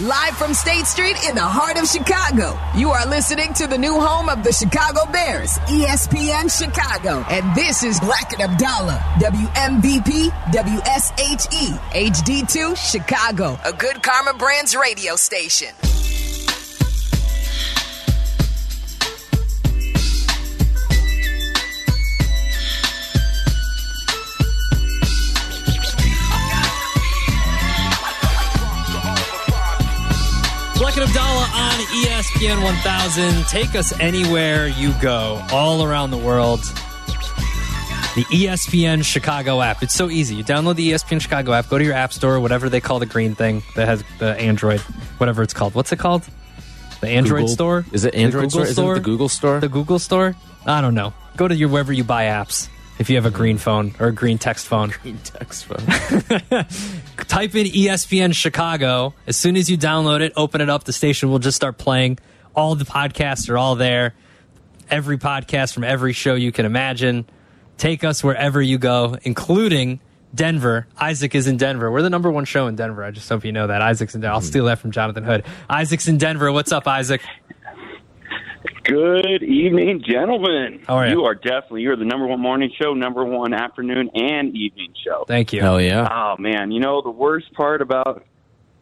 [0.00, 2.58] live from State Street in the heart of Chicago.
[2.74, 7.24] You are listening to the new home of the Chicago Bears, ESPN Chicago.
[7.28, 15.16] And this is Black and Abdalla, WMVP, WSHE, HD2, Chicago, a good Karma Brands radio
[15.16, 15.74] station.
[32.20, 33.46] ESPN 1000.
[33.46, 36.60] Take us anywhere you go, all around the world.
[38.14, 39.82] The ESPN Chicago app.
[39.82, 40.34] It's so easy.
[40.34, 43.06] You download the ESPN Chicago app, go to your app store, whatever they call the
[43.06, 44.80] green thing that has the Android,
[45.16, 45.74] whatever it's called.
[45.74, 46.28] What's it called?
[47.00, 47.86] The Android Google- store?
[47.90, 48.66] Is it Android Google store?
[48.66, 49.60] Isn't it the Google store?
[49.60, 50.36] The Google store?
[50.66, 51.14] I don't know.
[51.38, 52.68] Go to your wherever you buy apps
[53.00, 54.90] if you have a green phone or a green text phone.
[55.02, 55.78] Green text phone.
[57.26, 59.14] type in ESPN Chicago.
[59.26, 62.18] As soon as you download it, open it up, the station will just start playing.
[62.54, 64.14] All the podcasts are all there.
[64.90, 67.24] Every podcast from every show you can imagine.
[67.78, 70.00] Take us wherever you go, including
[70.34, 70.86] Denver.
[70.98, 71.90] Isaac is in Denver.
[71.90, 73.02] We're the number one show in Denver.
[73.02, 73.80] I just hope you know that.
[73.80, 74.34] Isaac's in Denver.
[74.34, 74.46] I'll hmm.
[74.46, 75.46] steal that from Jonathan Hood.
[75.70, 76.52] Isaac's in Denver.
[76.52, 77.22] What's up, Isaac?
[78.90, 80.82] Good evening, gentlemen.
[80.84, 81.12] How are you?
[81.12, 85.24] You are definitely you're the number one morning show, number one afternoon and evening show.
[85.28, 85.60] Thank you.
[85.60, 86.08] Hell yeah.
[86.10, 88.24] Oh man, you know the worst part about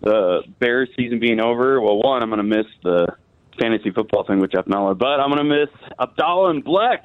[0.00, 1.78] the Bears season being over.
[1.83, 3.17] Well, one, I'm going to miss the
[3.61, 5.69] fantasy football thing with Jeff Mellor, but I'm going to miss
[6.00, 7.05] Abdalla and Black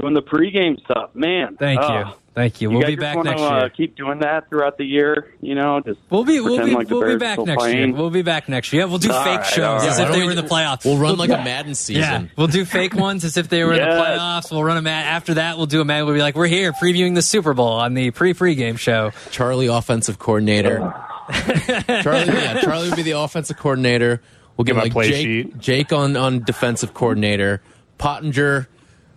[0.00, 1.10] doing the pregame stuff.
[1.14, 1.98] Man, Thank oh.
[1.98, 2.04] you.
[2.34, 2.70] Thank you.
[2.70, 3.68] You We'll guys be just back wanna, next uh, year.
[3.70, 5.32] keep doing that throughout the year.
[5.40, 7.88] You know, just We'll be we'll be like we'll be back next playing.
[7.92, 7.96] year.
[7.96, 8.82] We'll be back next year.
[8.82, 10.42] Yeah, we'll do All fake right, shows all as if they don't were in the
[10.42, 10.84] playoffs.
[10.84, 12.02] We'll run like a Madden season.
[12.02, 14.50] Yeah, we'll do fake ones as if they were in the playoffs.
[14.52, 15.06] We'll run a Mad.
[15.06, 16.02] After that, we'll do a Mad.
[16.04, 19.12] We'll be like, we're here previewing the Super Bowl on the pre-pregame show.
[19.30, 20.78] Charlie, offensive coordinator.
[21.32, 24.20] Charlie, yeah, Charlie would be the offensive coordinator.
[24.58, 25.58] We'll get my play Jake, sheet.
[25.58, 27.62] Jake on on defensive coordinator.
[27.96, 28.68] Pottinger,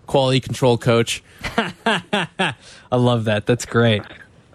[0.09, 1.23] quality control coach.
[1.85, 2.55] I
[2.91, 3.45] love that.
[3.45, 4.01] That's great.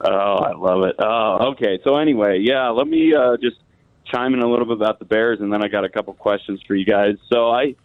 [0.00, 0.96] Oh, I love it.
[0.98, 1.78] Oh, okay.
[1.84, 3.56] So anyway, yeah, let me uh, just
[4.04, 6.60] chime in a little bit about the Bears, and then I got a couple questions
[6.66, 7.14] for you guys.
[7.32, 7.76] So I,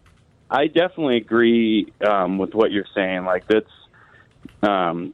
[0.49, 3.25] I definitely agree um, with what you're saying.
[3.25, 3.71] Like that's,
[4.63, 5.13] um,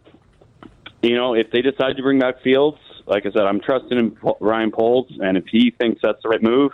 [1.03, 4.17] you know, if they decide to bring back Fields, like I said, I'm trusting in
[4.39, 6.71] Ryan Poles, and if he thinks that's the right move,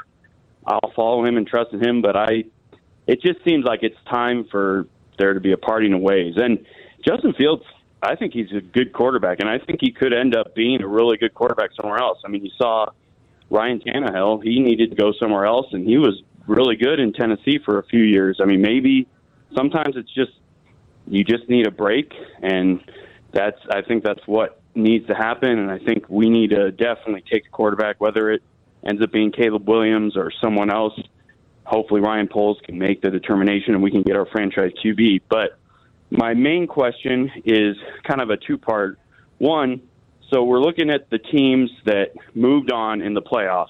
[0.63, 2.03] I'll follow him and trust in him.
[2.03, 2.43] But I,
[3.07, 4.85] it just seems like it's time for
[5.21, 6.33] there to be a parting of ways.
[6.37, 6.65] And
[7.07, 7.63] Justin Fields,
[8.01, 10.87] I think he's a good quarterback, and I think he could end up being a
[10.87, 12.19] really good quarterback somewhere else.
[12.25, 12.87] I mean, you saw
[13.49, 17.59] Ryan Tannehill; he needed to go somewhere else, and he was really good in Tennessee
[17.63, 18.39] for a few years.
[18.41, 19.07] I mean, maybe
[19.55, 20.31] sometimes it's just
[21.07, 22.11] you just need a break,
[22.41, 22.81] and
[23.31, 25.59] that's I think that's what needs to happen.
[25.59, 28.41] And I think we need to definitely take a quarterback, whether it
[28.87, 30.99] ends up being Caleb Williams or someone else.
[31.63, 35.21] Hopefully, Ryan Poles can make the determination, and we can get our franchise QB.
[35.29, 35.57] But
[36.09, 38.99] my main question is kind of a two part.
[39.37, 39.81] One,
[40.31, 43.67] so we're looking at the teams that moved on in the playoffs,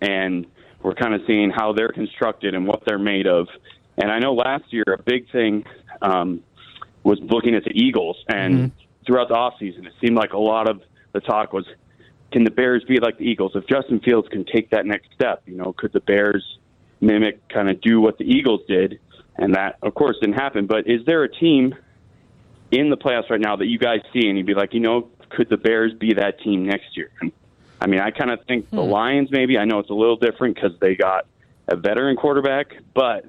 [0.00, 0.46] and
[0.82, 3.48] we're kind of seeing how they're constructed and what they're made of.
[3.96, 5.64] And I know last year a big thing
[6.00, 6.42] um,
[7.02, 8.72] was looking at the Eagles, and
[9.06, 11.66] throughout the offseason, it seemed like a lot of the talk was,
[12.30, 13.52] can the Bears be like the Eagles?
[13.54, 16.58] If Justin Fields can take that next step, you know, could the Bears
[17.02, 18.98] mimic, kind of do what the Eagles did?
[19.36, 20.66] And that, of course, didn't happen.
[20.66, 21.74] But is there a team
[22.70, 25.08] in the playoffs right now that you guys see and you'd be like, you know,
[25.30, 27.10] could the Bears be that team next year?
[27.80, 28.90] I mean, I kind of think the hmm.
[28.90, 29.58] Lions maybe.
[29.58, 31.26] I know it's a little different because they got
[31.68, 33.26] a veteran quarterback, but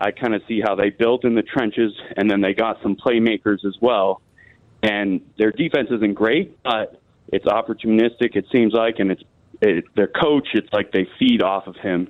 [0.00, 2.96] I kind of see how they built in the trenches and then they got some
[2.96, 4.20] playmakers as well.
[4.82, 8.34] And their defense isn't great, but it's opportunistic.
[8.34, 9.22] It seems like, and it's
[9.60, 10.48] it, their coach.
[10.54, 12.08] It's like they feed off of him,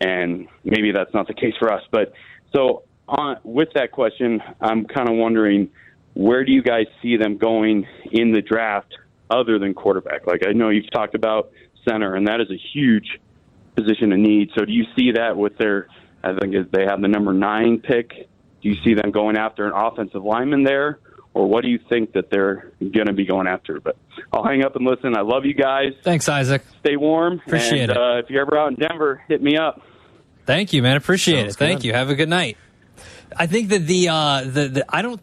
[0.00, 1.82] and maybe that's not the case for us.
[1.90, 2.12] But
[2.54, 5.70] so on with that question, I'm kind of wondering
[6.14, 8.96] where do you guys see them going in the draft
[9.30, 10.26] other than quarterback?
[10.26, 11.50] Like I know you've talked about
[11.88, 13.20] center, and that is a huge
[13.76, 14.50] position of need.
[14.56, 15.88] So do you see that with their?
[16.22, 18.28] I think they have the number nine pick.
[18.62, 20.98] Do you see them going after an offensive lineman there,
[21.36, 23.78] or what do you think that they're going to be going after?
[23.78, 23.96] But
[24.32, 25.14] I'll hang up and listen.
[25.14, 25.92] I love you guys.
[26.02, 26.62] Thanks, Isaac.
[26.80, 27.42] Stay warm.
[27.46, 27.96] Appreciate and, it.
[27.96, 29.82] Uh, if you're ever out in Denver, hit me up.
[30.46, 30.96] Thank you, man.
[30.96, 31.58] Appreciate Sounds it.
[31.58, 31.88] Thank good.
[31.88, 31.92] you.
[31.92, 32.56] Have a good night.
[33.36, 35.20] I think that the uh the, the I don't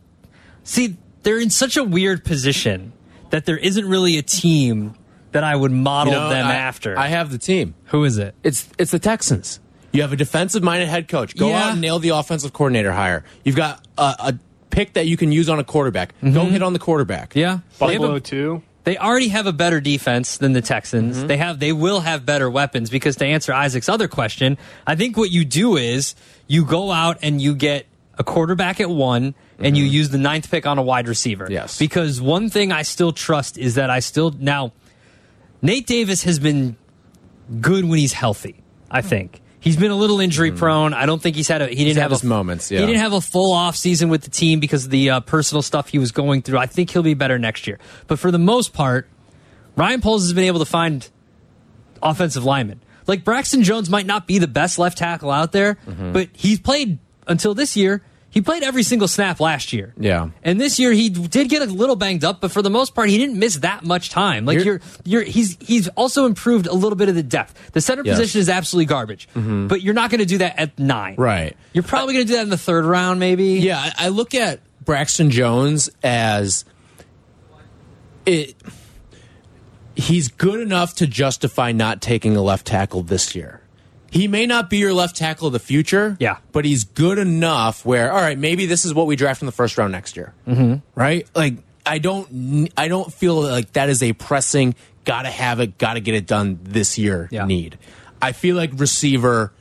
[0.64, 2.94] see they're in such a weird position
[3.32, 4.94] that there isn't really a team
[5.32, 7.00] that I would model You know, them I- after.
[7.00, 7.74] I have the team.
[7.86, 8.36] Who is it?
[8.44, 9.60] It's it's the Texans.
[9.92, 11.36] You have a defensive minded head coach.
[11.36, 11.64] Go Yeah.
[11.66, 13.24] out and nail the offensive coordinator hire.
[13.44, 14.40] You've got a, a
[14.74, 16.14] pick that you can use on a quarterback.
[16.22, 17.36] Go hit on the quarterback.
[17.36, 17.60] Yeah.
[17.80, 18.64] They Buffalo a- too.
[18.84, 21.18] They already have a better defense than the Texans.
[21.18, 21.28] Mm-hmm.
[21.28, 25.16] They have they will have better weapons because to answer Isaac's other question, I think
[25.16, 26.16] what you do is
[26.48, 27.86] you go out and you get
[28.18, 31.46] a quarterback at one and you use the ninth pick on a wide receiver.
[31.46, 31.54] Mm-hmm.
[31.54, 31.80] Yes.
[31.80, 34.74] Because one thing I still trust is that I still now
[35.62, 36.76] Nate Davis has been
[37.62, 38.62] good when he's healthy,
[38.92, 39.42] I think.
[39.64, 40.94] He's been a little injury prone.
[40.94, 43.14] I don't think he's had a he didn't have his a, moments, He didn't have
[43.14, 46.12] a full off season with the team because of the uh, personal stuff he was
[46.12, 46.58] going through.
[46.58, 47.80] I think he'll be better next year.
[48.08, 49.08] But for the most part,
[49.78, 51.10] Ryan Poles has been able to find
[52.02, 52.82] offensive linemen.
[53.08, 56.12] Like Braxton Jones might not be the best left tackle out there, Mm-hmm.
[56.14, 58.02] but he's played until this year.
[58.34, 59.94] He played every single snap last year.
[59.96, 60.30] Yeah.
[60.44, 63.10] And this year he did get a little banged up, but for the most part
[63.10, 64.46] he didn't miss that much time.
[64.46, 67.72] Like You're- you're you're he's he's also improved a little bit of the depth.
[67.74, 68.14] The center Yes.
[68.16, 68.22] Mm-hmm.
[68.22, 69.30] position is absolutely garbage.
[69.36, 71.16] But you're not going to do that at 9.
[71.18, 71.56] Right.
[71.74, 73.60] You're probably going to do that in the third round maybe.
[73.60, 76.66] Yeah, I, I look at Braxton Jones as
[78.26, 78.56] it.
[79.96, 83.62] He's good enough to justify not taking a left tackle this year.
[84.14, 86.38] He may not be your left tackle of the future, Yeah.
[86.52, 89.52] but he's good enough where all right, maybe this is what we draft in the
[89.52, 90.76] first round next year, mm-hmm.
[90.94, 91.28] right?
[91.36, 91.56] Like
[91.86, 96.14] I don't, I don't feel like that is a pressing, gotta have it, gotta get
[96.16, 97.46] it done this year Yeah.
[97.46, 97.78] need.
[98.22, 99.52] I feel like receiver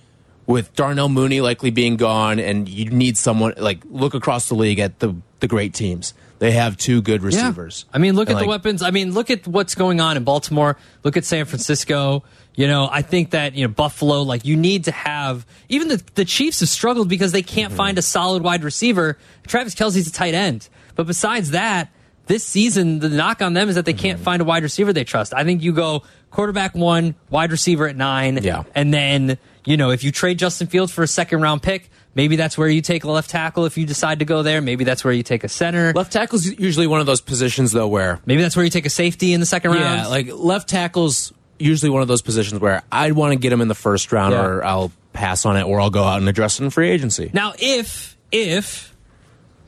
[0.46, 4.78] with Darnell Mooney likely being gone, and you need someone like look across the league
[4.78, 6.14] at the the great teams.
[6.40, 7.84] They have two good receivers.
[7.92, 8.82] I mean, look And, at the weapons.
[8.82, 10.76] I mean, look at what's going on in Baltimore.
[11.04, 12.24] Look at San Francisco.
[12.54, 16.02] You know, I think that, you know, Buffalo, like, you need to have, even the,
[16.14, 17.76] the Chiefs have struggled because they can't Mm-hmm.
[17.78, 19.16] find a solid wide receiver.
[19.46, 20.68] Travis Kelce's a tight end.
[20.94, 21.88] But besides that,
[22.26, 24.24] this season, the knock on them is that they can't Mm-hmm.
[24.24, 25.32] find a wide receiver they trust.
[25.34, 28.38] I think you go quarterback one, wide receiver at nine.
[28.42, 28.64] Yeah.
[28.74, 32.36] And then, you know, if you trade Justin Fields for a second round pick, maybe
[32.36, 34.60] that's where you take a left tackle if you decide to go there.
[34.60, 35.92] Maybe that's where you take a center.
[35.94, 38.90] Left tackle's usually one of those positions though where Maybe that's where you take a
[38.90, 39.82] safety in the second round.
[40.02, 41.32] yeah, like left tackle's
[41.62, 44.32] usually one of those positions where I'd want to get him in the first round,
[44.34, 44.44] Yeah.
[44.44, 47.30] or I'll pass on it, or I'll go out and address it in free agency.
[47.32, 48.94] Now, if if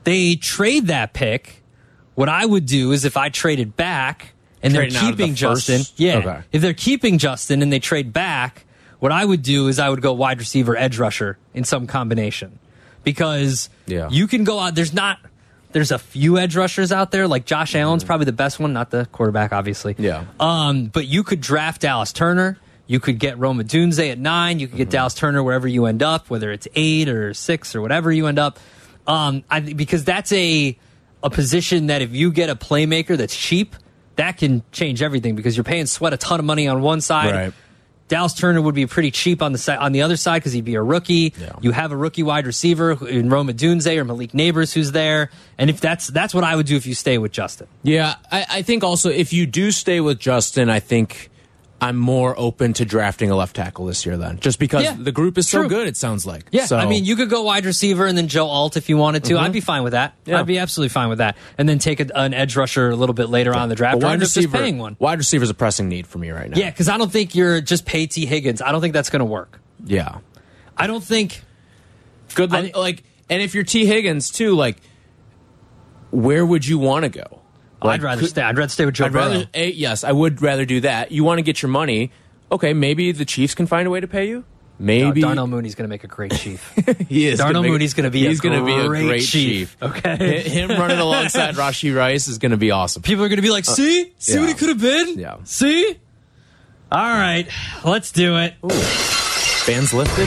[0.04, 1.62] they trade that pick,
[2.14, 4.32] what I would do is if I traded back
[4.62, 5.66] and Trading they're of the keeping first?
[5.68, 6.16] Justin, yeah.
[6.18, 6.40] Okay.
[6.52, 8.64] If they're keeping Justin and they trade back,
[9.00, 12.58] what I would do is I would go wide receiver, edge rusher in some combination,
[13.02, 14.08] because Yeah.
[14.10, 14.74] you can go out.
[14.74, 15.18] There's not.
[15.74, 17.26] There's a few edge rushers out there.
[17.26, 19.96] Like Josh Allen's probably the best one, not the quarterback, obviously.
[19.98, 20.24] Yeah.
[20.38, 22.58] Um, but you could draft Dallas Turner.
[22.86, 24.60] You could get Rome Odunze at nine.
[24.60, 27.80] You could get Dallas Turner wherever you end up, whether it's eight or six or
[27.80, 28.60] whatever you end up.
[29.04, 30.78] Um, I, because that's a
[31.24, 33.74] a position that if you get a playmaker that's cheap,
[34.14, 37.34] that can change everything because you're paying Sweat a ton of money on one side.
[37.34, 37.52] Right.
[38.08, 40.64] Dallas Turner would be pretty cheap on the side on the other side because he'd
[40.64, 41.32] be a rookie.
[41.40, 41.52] Yeah.
[41.60, 45.70] You have a rookie wide receiver in Rome Odunze or Malik Nabers who's there, and
[45.70, 47.66] if that's that's what I would do if you stay with Justin.
[47.82, 51.30] Yeah, I, I think also if you do stay with Justin, I think
[51.84, 54.16] I'm more open to drafting a left tackle this year.
[54.16, 56.44] Then, just because Yeah, the group is so good, it sounds like.
[56.50, 58.96] Yeah, So- I mean, you could go wide receiver and then Joe Alt if you
[58.96, 59.34] wanted to.
[59.34, 59.44] Mm-hmm.
[59.44, 60.14] I'd be fine with that.
[60.24, 60.40] Yeah.
[60.40, 63.14] I'd be absolutely fine with that, and then take a, an edge rusher a little
[63.14, 63.96] bit later on in the draft.
[64.02, 64.96] Or wide receiver, paying one.
[64.98, 66.56] wide receiver is a pressing need for me right now.
[66.56, 68.62] Yeah, because I don't think you're just pay Tee Higgins.
[68.62, 69.60] I don't think that's going to work.
[69.84, 70.18] yeah.
[70.76, 71.40] I don't think.
[72.34, 72.64] Good luck.
[72.74, 74.78] I- like, and if you're Tee Higgins too, like,
[76.10, 77.40] where would you want to go?
[77.84, 78.42] Like, I'd rather could- stay.
[78.42, 79.28] I'd rather stay with Joe I'd Burrow.
[79.28, 79.46] rather.
[79.54, 81.12] A, yes, I would rather do that.
[81.12, 82.10] You want to get your money.
[82.50, 84.44] Okay, maybe the Chiefs can find a way to pay you.
[84.76, 86.72] Maybe Darnell Mooney's going to make a great chief.
[87.08, 87.38] he is.
[87.38, 89.30] Darnell gonna Mooney's going to be he's gonna be a great chief.
[89.30, 89.76] chief.
[89.80, 90.40] Okay.
[90.48, 93.00] Him running alongside Rashee Rice is going to be awesome.
[93.02, 94.12] People are going to be like, see?
[94.18, 94.48] See what Uh, yeah.
[94.48, 95.18] he could have been?
[95.18, 95.36] Yeah.
[95.44, 95.96] See?
[96.90, 97.46] All right.
[97.84, 98.54] Let's do it.
[99.66, 100.26] Bands lifted.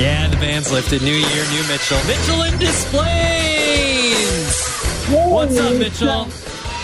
[0.00, 1.02] Yeah, the band's lifted.
[1.02, 1.98] New year, new Mitchell.
[2.06, 4.68] Mitchell in displays.
[5.10, 6.28] What's up, Mitchell?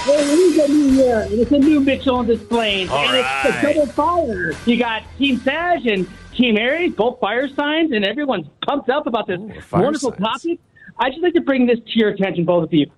[0.06, 2.88] Well, it is a new year, and it's a new Mitchell on Des Plaines.
[2.88, 3.44] All and right.
[3.44, 4.52] it's a double fire.
[4.64, 9.26] You got Team Sag and Team Aries, both fire signs, and everyone's pumped up about
[9.26, 10.42] this fire wonderful signs.
[10.42, 10.60] topic.
[10.98, 12.90] I'd just like to bring this to your attention, both of you.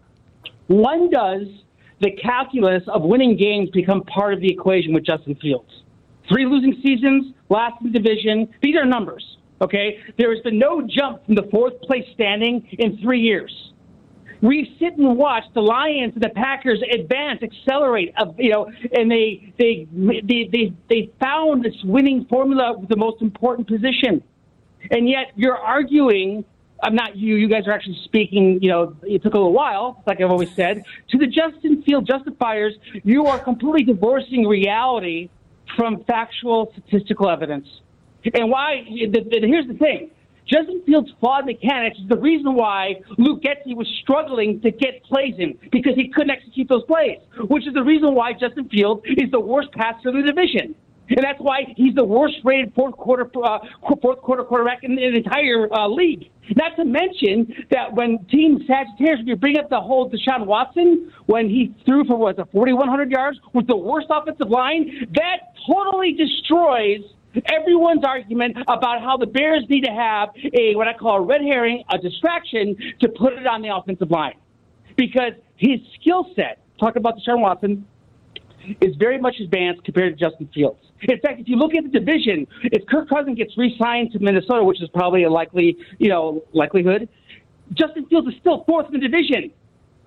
[0.68, 1.48] When does
[2.00, 5.82] the calculus of winning games become part of the equation with Justin Fields?
[6.28, 8.48] Three losing seasons, last in the division.
[8.62, 9.98] These are numbers, okay?
[10.18, 13.71] There has been no jump from the fourth place standing in three years
[14.42, 19.10] we sit and watch the Lions and the Packers advance, accelerate, uh, you know, and
[19.10, 24.22] they they they they, they found this winning formula with the most important position,
[24.90, 26.44] and yet you're arguing.
[26.84, 27.36] I'm not you.
[27.36, 28.58] You guys are actually speaking.
[28.60, 32.08] You know, it took a little while, like I've always said, to the Justin Field
[32.08, 32.74] justifiers.
[33.04, 35.30] You are completely divorcing reality
[35.76, 37.68] from factual statistical evidence.
[38.34, 38.84] And why?
[38.88, 40.10] The, the, here's the thing:
[40.46, 45.34] Justin Fields' flawed mechanics is the reason why Luke Getsy was struggling to get plays
[45.38, 47.18] in because he couldn't execute those plays,
[47.48, 50.74] which is the reason why Justin Fields is the worst passer in the division.
[51.08, 53.58] And that's why he's the worst rated fourth quarter uh,
[54.00, 56.30] fourth quarter quarterback in, the entire uh, league.
[56.56, 61.12] Not to mention that when Team Sagittarius, if you bring up the whole Deshaun Watson,
[61.26, 67.00] when he threw for what, 4,100 yards with the worst offensive line, that totally destroys
[67.46, 71.42] everyone's argument about how the Bears need to have a what I call a red
[71.42, 74.34] herring, a distraction to put it on the offensive line.
[74.96, 77.86] Because his skill set, talk about Deshaun Watson,
[78.80, 80.78] is very much advanced compared to Justin Fields.
[81.02, 84.62] In fact, if you look at the division, if Kirk Cousins gets re-signed to Minnesota,
[84.62, 87.08] which is probably a likely, you know, likelihood,
[87.72, 89.50] Justin Fields is still fourth in the division.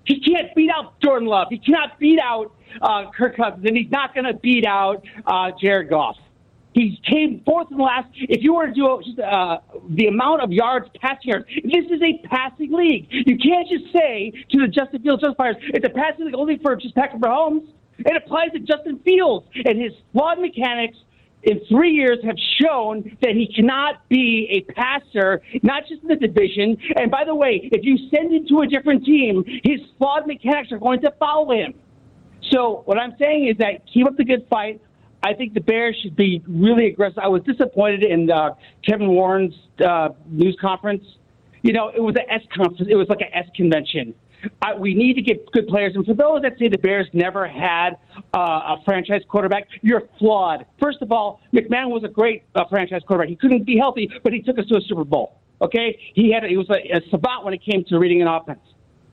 [0.06, 1.48] He can't beat out Jordan Love.
[1.50, 5.52] He cannot beat out uh, Kirk Cousins, and he's not going to beat out uh,
[5.60, 6.16] Jared Goff.
[6.76, 8.10] He came fourth and last.
[8.14, 9.60] If you were to do uh,
[9.92, 13.08] the amount of yards, passing yards, this is a passing league.
[13.10, 16.76] You can't just say to the Justin Fields Justifiers, it's a passing league only for
[16.76, 17.66] just Patrick Mahomes.
[18.00, 20.98] It applies to Justin Fields and his flawed mechanics
[21.44, 26.18] in three years have shown that he cannot be a passer, not just in the
[26.18, 26.76] division.
[26.98, 30.74] And by the way, if you send him to a different team, his flawed mechanics
[30.74, 31.74] are going to follow him.
[32.52, 34.82] So what I'm saying is that keep up the good fight.
[35.26, 37.18] I think the Bears should be really aggressive.
[37.18, 38.52] I was disappointed in uh,
[38.88, 41.04] Kevin Warren's uh, news conference.
[41.64, 42.88] You know, it was an S conference.
[42.88, 44.14] It was like an S convention.
[44.62, 45.94] I, we need to get good players.
[45.96, 47.98] And for those that say the Bears never had
[48.36, 50.68] uh, a franchise quarterback, you're flawed.
[50.80, 53.30] First of all, McMahon was a great uh, franchise quarterback.
[53.30, 55.40] He couldn't be healthy, but he took us to a Super Bowl.
[55.60, 58.60] Okay, he had he was a, a savant when it came to reading an offense.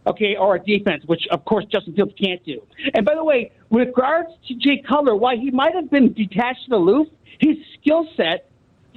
[0.07, 2.61] Okay, or a defense, which of course Justin Fields can't do.
[2.95, 6.65] And by the way, with regards to Jay Cutler, why he might have been detached
[6.65, 7.07] and aloof,
[7.39, 8.51] his skill set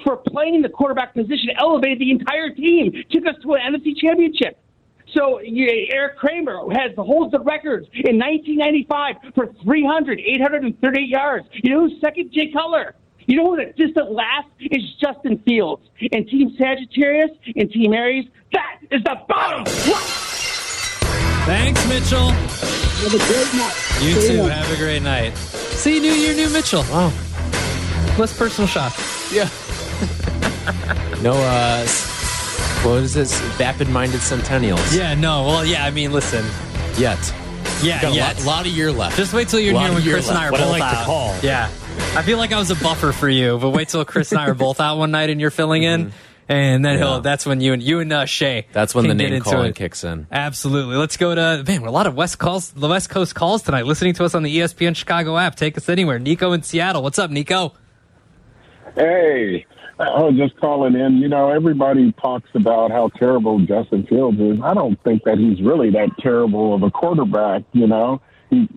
[0.04, 4.60] for playing the quarterback position elevated the entire team, took us to an NFC championship.
[5.14, 11.48] So Erik Kramer has holds the records in 1995 for 300, 838 yards.
[11.54, 12.32] You know who's second?
[12.34, 12.96] Jay Cutler.
[13.28, 14.82] You know who the distant last is?
[15.00, 15.84] Justin Fields.
[16.12, 20.35] And Team Sagittarius and Team Aries, that is the bottom.
[21.46, 22.30] Thanks, Mitchell.
[22.32, 23.76] Have a great night.
[24.02, 24.44] You too.
[24.50, 25.38] Have a great night.
[25.38, 26.82] See, you new year, new Mitchell.
[26.90, 27.12] Wow.
[28.18, 28.94] Less personal shop.
[29.32, 29.44] Yeah.
[31.22, 31.86] no, uh,
[32.84, 33.40] what is this?
[33.58, 34.96] Vapid-minded centennials.
[34.96, 35.44] Yeah, no.
[35.46, 35.86] Well, yeah.
[35.86, 36.44] I mean, listen.
[37.00, 37.20] Yet.
[37.84, 39.18] Yeah, Got a lot, lot of year left.
[39.18, 40.64] Just wait till you're here when Chris and I are left.
[40.64, 41.06] both I like to out.
[41.06, 41.36] call.
[41.44, 41.66] Yeah,
[42.16, 44.48] I feel like I was a buffer for you, but wait till Chris and I
[44.48, 46.14] are both out one night and you're filling in,
[46.48, 46.94] and then.
[46.94, 47.06] Yeah.
[47.06, 47.22] he'll.
[47.22, 48.68] That's when you and you and uh, Shay.
[48.72, 49.76] That's when the can get name calling it.
[49.76, 50.28] kicks in.
[50.32, 50.96] Absolutely.
[50.96, 51.82] Let's go to man.
[51.82, 53.86] We're a lot of West calls, the West Coast calls tonight.
[53.86, 55.56] Listening to us on the ESPN Chicago app.
[55.56, 56.20] Take us anywhere.
[56.20, 57.04] Nico in Seattle.
[57.04, 57.74] What's up, Nico?
[58.96, 59.66] Hey,
[60.00, 61.18] I was just calling in.
[61.18, 64.60] You know, everybody talks about how terrible Justin Fields is.
[64.62, 67.64] I don't think that he's really that terrible of a quarterback.
[67.74, 68.70] You know, he,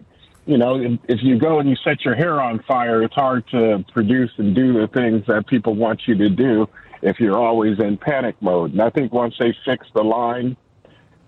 [0.46, 3.46] you know, if, if you go and you set your hair on fire, it's hard
[3.48, 6.68] to produce and do the things that people want you to do
[7.02, 8.72] if you're always in panic mode.
[8.72, 10.56] And I think once they fix the line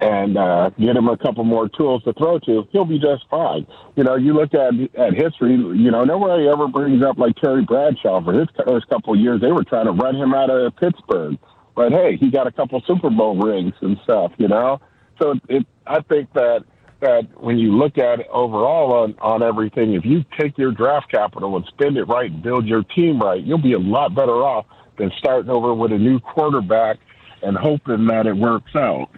[0.01, 3.67] and uh, get him a couple more tools to throw to, he'll be just fine.
[3.97, 5.53] You know, you look at at history.
[5.53, 9.41] You know, nobody ever brings up like Terry Bradshaw for his first couple of years.
[9.41, 11.39] They were trying to run him out of Pittsburgh,
[11.75, 14.33] but hey, he got a couple Super Bowl rings and stuff.
[14.39, 14.81] You know,
[15.21, 16.65] so it, I think that
[17.01, 21.11] that when you look at it overall on on everything, if you take your draft
[21.11, 24.45] capital and spend it right and build your team right, you'll be a lot better
[24.45, 24.67] off
[24.99, 26.99] than starting over with a new quarterback
[27.43, 29.09] and hoping that it works out.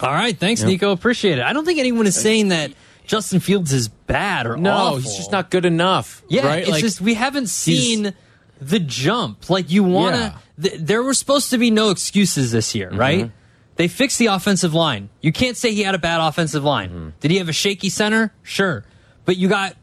[0.00, 0.36] All right.
[0.36, 0.92] Thanks, Nico.
[0.92, 1.44] Appreciate it.
[1.44, 2.72] I don't think anyone is saying that
[3.06, 4.98] Justin Fields is bad or No, awful.
[4.98, 6.22] he's just not good enough.
[6.28, 6.68] Yeah, right?
[6.68, 8.14] it's just we haven't seen
[8.60, 9.48] the jump.
[9.50, 10.20] Like you want to.
[10.20, 10.38] Yeah.
[10.70, 13.00] Th- there were supposed to be no excuses this year, mm-hmm.
[13.00, 13.30] right?
[13.76, 15.08] They fixed the offensive line.
[15.20, 17.12] You can't say he had a bad offensive line.
[17.20, 18.32] Did he have a shaky center?
[18.42, 18.84] Sure,
[19.24, 19.76] but you got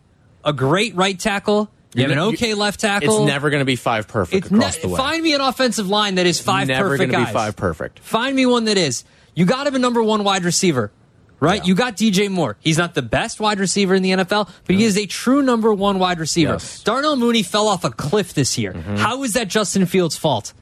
[0.45, 1.69] a great right tackle.
[1.93, 3.17] You have an okay left tackle.
[3.17, 4.97] It's never going to be five perfect It's across ne- the way.
[4.97, 7.99] Find me an offensive line that is five never perfect Never gonna be five perfect.
[7.99, 9.03] Find me one that is.
[9.35, 10.89] You got to have a number one wide receiver,
[11.41, 11.57] right?
[11.59, 11.65] Yeah.
[11.67, 12.55] You got DJ Moore.
[12.61, 15.73] He's not the best wide receiver in the NFL, but he is a true number
[15.73, 16.53] one wide receiver.
[16.53, 16.75] Yes.
[16.77, 16.83] Mm-hmm.
[16.85, 18.71] Darnell Mooney fell off a cliff this year.
[18.71, 20.53] How is that Justin Fields' fault?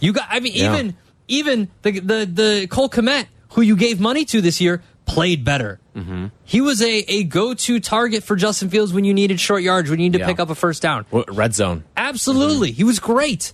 [0.00, 0.26] You got.
[0.28, 0.72] I mean, Yeah.
[0.74, 0.96] even
[1.28, 5.78] even the the the Cole Kmet, who you gave money to this year, played better.
[5.96, 6.26] Mm-hmm.
[6.44, 9.90] He was a, a go to target for Justin Fields when you needed short yards,
[9.90, 10.28] when you needed to Yeah.
[10.28, 11.06] pick up a first down.
[11.28, 11.84] Red zone.
[11.96, 12.72] Absolutely.
[12.72, 13.52] He was great.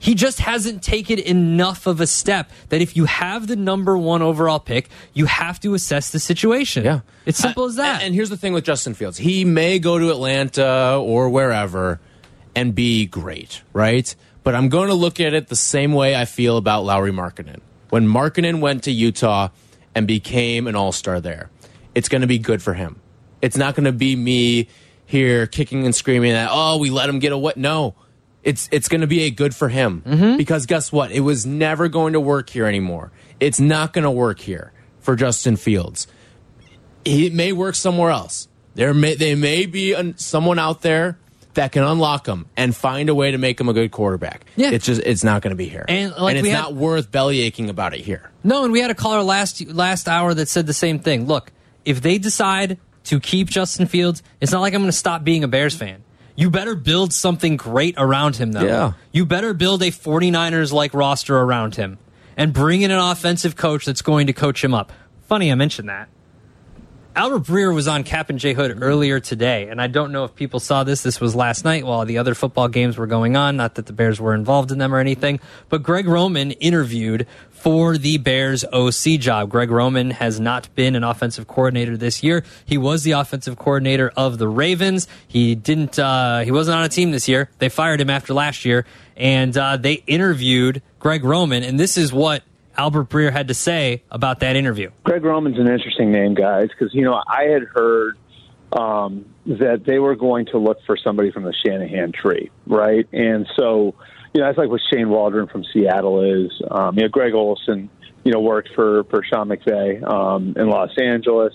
[0.00, 4.22] He just hasn't taken enough of a step that if you have the number one
[4.22, 6.84] overall pick, you have to assess the situation.
[6.84, 7.00] Yeah.
[7.26, 8.02] It's simple Uh, as that.
[8.02, 9.18] And here's the thing with Justin Fields.
[9.18, 11.98] He may go to Atlanta or wherever
[12.54, 14.14] and be great, right?
[14.42, 17.60] But I'm going to look at it the same way I feel about Lauri Markkanen.
[17.90, 19.48] When Markkanen went to Utah
[19.94, 21.50] and became an all star there,
[21.94, 23.00] it's going to be good for him.
[23.42, 24.68] It's not going to be me
[25.06, 27.54] here kicking and screaming that, oh, we let him get away.
[27.56, 27.94] No,
[28.42, 30.36] it's it's going to be a good for him mm-hmm.
[30.36, 31.10] because guess what?
[31.10, 33.10] It was never going to work here anymore.
[33.40, 36.06] It's not going to work here for Justin Fields.
[37.04, 38.48] It may work somewhere else.
[38.74, 41.18] There may they may be an, someone out there
[41.54, 44.44] that can unlock him and find a way to make him a good quarterback.
[44.56, 44.70] Yeah.
[44.70, 47.40] it's just it's not going to be here, And, like, it's had- not worth belly
[47.40, 48.30] aching about it here.
[48.44, 51.26] No, and we had a caller last last hour that said the same thing.
[51.26, 51.50] Look,
[51.84, 55.42] if they decide to keep Justin Fields, it's not like I'm going to stop being
[55.44, 56.02] a Bears fan.
[56.36, 58.62] You better build something great around him, though.
[58.62, 58.92] Yeah.
[59.10, 61.98] You better build a 49ers like roster around him
[62.36, 64.92] and bring in an offensive coach that's going to coach him up.
[65.26, 66.08] Funny I mentioned that.
[67.18, 70.36] Albert Breer was on Kap and J Hood earlier today, and I don't know if
[70.36, 71.02] people saw this.
[71.02, 73.56] This was last night while the other football games were going on.
[73.56, 77.98] Not that the Bears were involved in them or anything, but Greg Roman interviewed for
[77.98, 79.50] the Bears OC job.
[79.50, 82.44] Greg Roman has not been an offensive coordinator this year.
[82.64, 85.08] He was the offensive coordinator of the Ravens.
[85.26, 85.98] He didn't.
[85.98, 87.50] Uh, he wasn't on a team this year.
[87.58, 92.12] They fired him after last year, and uh, they interviewed Greg Roman, and this is
[92.12, 92.44] what
[92.78, 94.90] Albert Breer had to say about that interview.
[95.02, 98.16] Greg Roman's an interesting name, guys, because you know I had heard
[98.72, 103.06] um, that they were going to look for somebody from the Shanahan tree, right?
[103.12, 103.94] And so,
[104.32, 106.52] you know, that's like what Shane Waldron from Seattle is.
[106.70, 107.90] Um, you know, Greg Olson,
[108.24, 111.54] you know, worked for for Sean McVay um, in Los Angeles.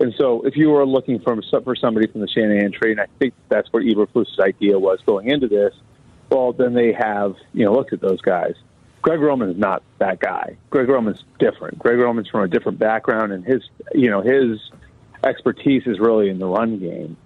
[0.00, 3.06] And so, if you were looking for for somebody from the Shanahan tree, and I
[3.18, 5.74] think that's what Eberflus's idea was going into this,
[6.30, 8.54] well, then they have you know looked at those guys.
[9.08, 10.58] Greg Roman is not that guy.
[10.68, 11.78] Greg Roman's different.
[11.78, 13.62] Greg Roman's from a different background, and his
[13.94, 14.60] you know his
[15.24, 17.16] expertise is really in the run game,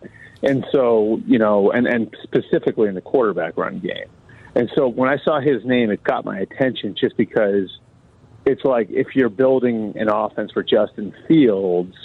[0.45, 4.07] and so you know, and and specifically in the quarterback run game.
[4.55, 7.69] And so when I saw his name, it got my attention just because
[8.47, 11.97] it's like if you're building an offense for Justin Fields,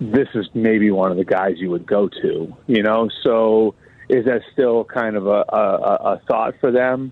[0.00, 2.56] this is maybe one of the guys you would go to.
[2.68, 3.74] You know, so
[4.08, 7.10] is that still kind of a, a, a thought for them?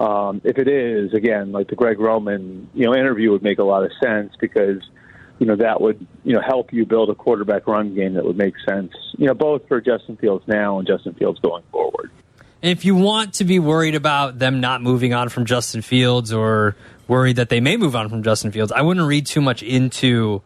[0.00, 3.64] Um, if it is, again, like the Greg Roman, you know, interview would make a
[3.64, 4.80] lot of sense because,
[5.38, 8.38] you know, that would, you know, help you build a quarterback run game that would
[8.38, 12.10] make sense, you know, both for Justin Fields now and Justin Fields going forward.
[12.62, 16.32] And if you want to be worried about them not moving on from Justin Fields
[16.32, 19.62] or worried that they may move on from Justin Fields, I wouldn't read too much
[19.62, 20.40] into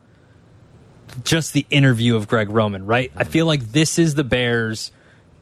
[1.22, 3.12] just the interview of Greg Roman, right?
[3.14, 4.90] I feel like this is the Bears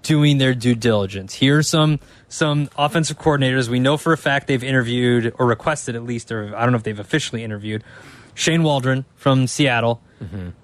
[0.02, 1.34] doing their due diligence.
[1.34, 5.96] Here are some some offensive coordinators we know for a fact they've interviewed or requested
[5.96, 7.84] at least, or I don't know if they've officially interviewed.
[8.34, 10.00] Shane Waldron from Seattle,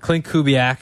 [0.01, 0.79] Klint Kubiak,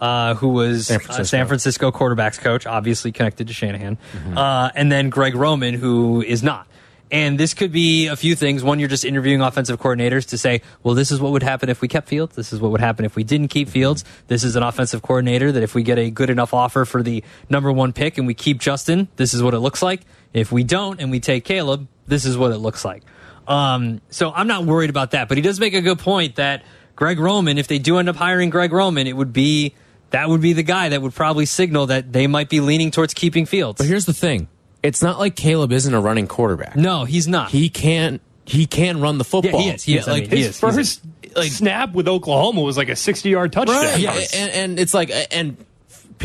[0.00, 1.24] uh, who was San uh, Francisco.
[1.24, 3.98] San Francisco quarterbacks coach, obviously connected to Shanahan,
[4.36, 6.67] uh, and then Greg Roman, who is not.
[7.10, 8.62] And this could be a few things.
[8.62, 11.80] One, you're just interviewing offensive coordinators to say, well, this is what would happen if
[11.80, 12.36] we kept Fields.
[12.36, 14.04] This is what would happen if we didn't keep Fields.
[14.26, 17.24] This is an offensive coordinator that if we get a good enough offer for the
[17.48, 20.02] number one pick and we keep Justin, this is what it looks like.
[20.34, 23.02] If we don't and we take Caleb, this is what it looks like.
[23.46, 25.28] Um, so I'm not worried about that.
[25.28, 26.62] But he does make a good point that
[26.94, 29.74] Greg Roman, if they do end up hiring Greg Roman, it would be
[30.10, 33.14] that would be the guy that would probably signal that they might be leaning towards
[33.14, 33.78] keeping Fields.
[33.78, 34.48] But here's the thing:
[34.82, 36.76] it's not like Caleb isn't a running quarterback.
[36.76, 37.50] no, he's not.
[37.50, 39.60] he can he can run the football.
[39.60, 39.84] Yeah, he is.
[39.84, 40.08] He is.
[40.08, 40.60] I like mean, he His is.
[40.60, 41.02] First
[41.36, 43.76] like- snap with Oklahoma was like a 60 yard touchdown.
[43.76, 43.98] Right.
[43.98, 45.56] Yeah, and, and it's like, and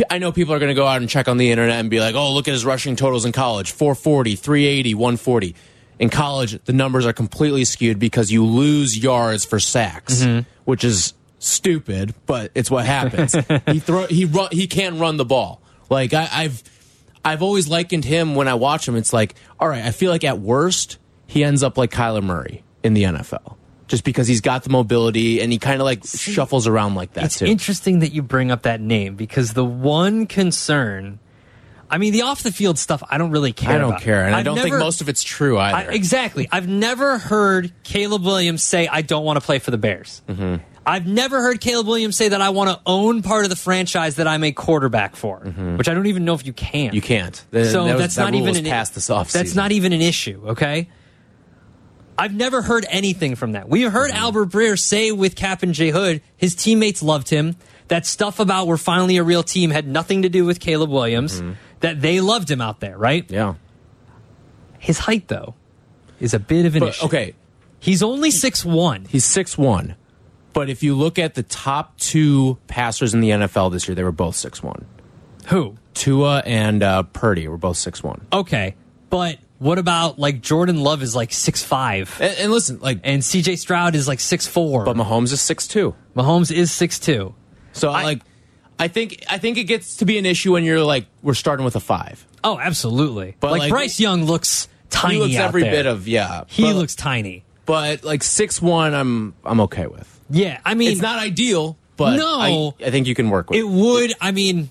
[0.10, 2.00] I know people are going to go out and check on the internet and be
[2.00, 5.56] like, oh, look at his rushing totals in college 440, 380, 140.
[6.00, 10.50] In college, the numbers are completely skewed because you lose yards for sacks, mm-hmm.
[10.66, 13.34] which is stupid, but it's what happens.
[13.68, 15.62] he throw he run he can run the ball.
[15.89, 16.63] Like I, I've
[17.26, 18.96] I've always likened him when I watch him.
[18.96, 22.64] It's like, all right, I feel like at worst he ends up like Kyler Murray
[22.84, 23.56] in the NFL,
[23.88, 27.26] just because he's got the mobility and he kind of like shuffles around like that
[27.26, 27.46] It's too.
[27.46, 31.20] interesting that you bring up that name because the one concern,
[31.90, 33.72] I mean, the off the field stuff, I don't really care.
[33.76, 34.02] I don't about.
[34.02, 35.92] care, and I I've don't think most of it's true I, either.
[35.92, 36.50] exactly.
[36.52, 40.56] I've never heard Caleb Williams say, "I don't want to play for the Bears." Mm-hmm.
[40.86, 44.17] I've never heard Caleb Williams say that I want to own part of the franchise
[44.17, 46.93] that I'm a quarterback for, which I don't even know if you can.
[46.93, 47.41] you can't.
[47.52, 49.32] The- so that was- that's that not even an passed this offseason.
[49.34, 50.41] That's not even an issue.
[50.48, 50.89] Okay.
[52.17, 53.67] I've never heard anything from that.
[53.69, 54.19] We heard Mm-hmm.
[54.24, 57.56] Albert Breer say with Kap and J Hood, his teammates loved him.
[57.88, 61.41] That stuff about we're finally a real team had nothing to do with Caleb Williams.
[61.80, 63.24] That they loved him out there, right?
[63.26, 63.34] Mm-hmm.
[63.34, 63.54] Yeah.
[64.80, 65.56] His height, though,
[66.19, 67.06] is a bit of an But, issue.
[67.06, 67.34] okay,
[67.80, 69.06] He's only six one.
[69.10, 69.96] he's six one,
[70.54, 74.04] but if you look at the top two passers in the NFL this year, they
[74.04, 74.86] were both six one.
[75.48, 75.76] Who?
[75.94, 78.26] Tua and uh, Purdy were both six one.
[78.32, 78.76] Okay,
[79.10, 83.24] but what about like Jordan Love is like six five, And, and listen, like, and
[83.24, 83.58] C.J.
[83.58, 84.86] Stroud is like six four.
[84.86, 85.96] but Mahomes is six two.
[86.16, 87.34] Mahomes is six two.
[87.74, 88.22] So like,
[88.80, 91.63] I think I think it gets to be an issue when you're like we're starting
[91.66, 92.26] with a five.
[92.44, 93.36] Oh, absolutely.
[93.39, 95.16] But, like, like, Bryce Young looks tiny.
[95.16, 95.72] he looks every there.
[95.72, 96.44] bit of yeah.
[96.48, 97.46] He but, looks tiny.
[97.66, 100.10] but like six one, I'm I'm okay with.
[100.34, 102.76] Yeah, I mean, It's not ideal, but No.
[102.80, 103.60] I, I think you can work with.
[103.60, 104.13] It would.
[104.19, 104.69] I mean,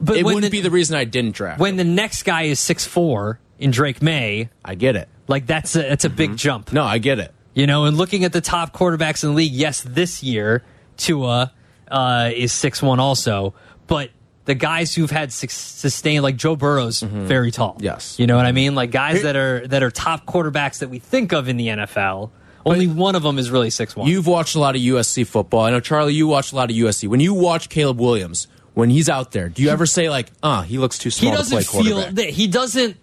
[0.00, 1.60] but it wouldn't the, be the reason I didn't draft.
[1.60, 4.50] when the next guy is six four in Drake Maye.
[4.64, 5.08] I get it.
[5.28, 6.72] Like that's a that's a big jump.
[6.72, 7.32] No, I get it.
[7.54, 10.62] You know, and looking at the top quarterbacks in the league, yes, this year
[10.96, 11.52] Tua
[11.88, 13.54] uh, is six one also,
[13.86, 14.10] but
[14.44, 17.74] the guys who've had sustained like Joe Burrow's very tall.
[17.74, 17.84] Mm-hmm.
[17.84, 18.18] Yes.
[18.18, 18.74] you know what I mean.
[18.74, 22.30] Like guys that are that are top quarterbacks that we think of in the NFL.
[22.66, 24.08] Only one of them is really six one.
[24.08, 25.60] You've watched a lot of USC football.
[25.62, 26.14] I know Charlie.
[26.14, 27.08] You watched a lot of USC.
[27.08, 30.62] When you watch Caleb Williams, when he's out there, do you ever say like, "Ah,
[30.62, 32.96] he looks too he small to play doesn't feel that he doesn't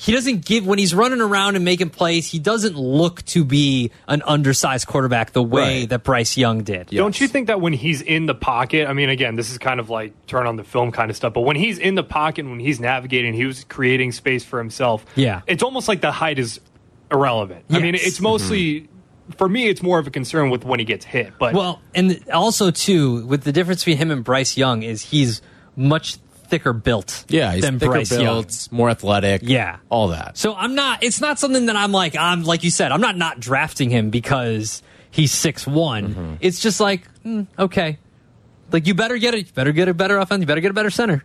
[0.00, 3.90] he doesn't give when he's running around and making plays he doesn't look to be
[4.06, 5.88] an undersized quarterback the way Right.
[5.88, 9.08] that bryce young did Don't you think that when he's in the pocket, I mean,
[9.10, 11.56] again, this is kind of like turn on the film kind of stuff, but when
[11.56, 15.04] he's in the pocket, when he's navigating, he was creating space for himself.
[15.16, 15.40] Yeah.
[15.48, 16.60] It's almost like the height is
[17.10, 17.64] irrelevant.
[17.68, 18.88] I mean, it's mostly,
[19.36, 21.32] for me, it's more of a concern with when he gets hit.
[21.38, 25.42] But well and also too with the difference between him and bryce young is he's
[25.76, 26.16] much
[26.48, 29.42] thicker built yeah, he's than thicker bryce young built, more athletic.
[29.44, 29.76] Yeah.
[29.90, 30.38] all that.
[30.38, 33.18] so i'm not it's not something that i'm like i'm like you said i'm not
[33.18, 36.08] not drafting him because he's six one.
[36.08, 36.34] Mm-hmm.
[36.40, 37.98] it's just like mm, okay
[38.72, 40.74] like you better get it you better get a better offense you better get a
[40.74, 41.22] better center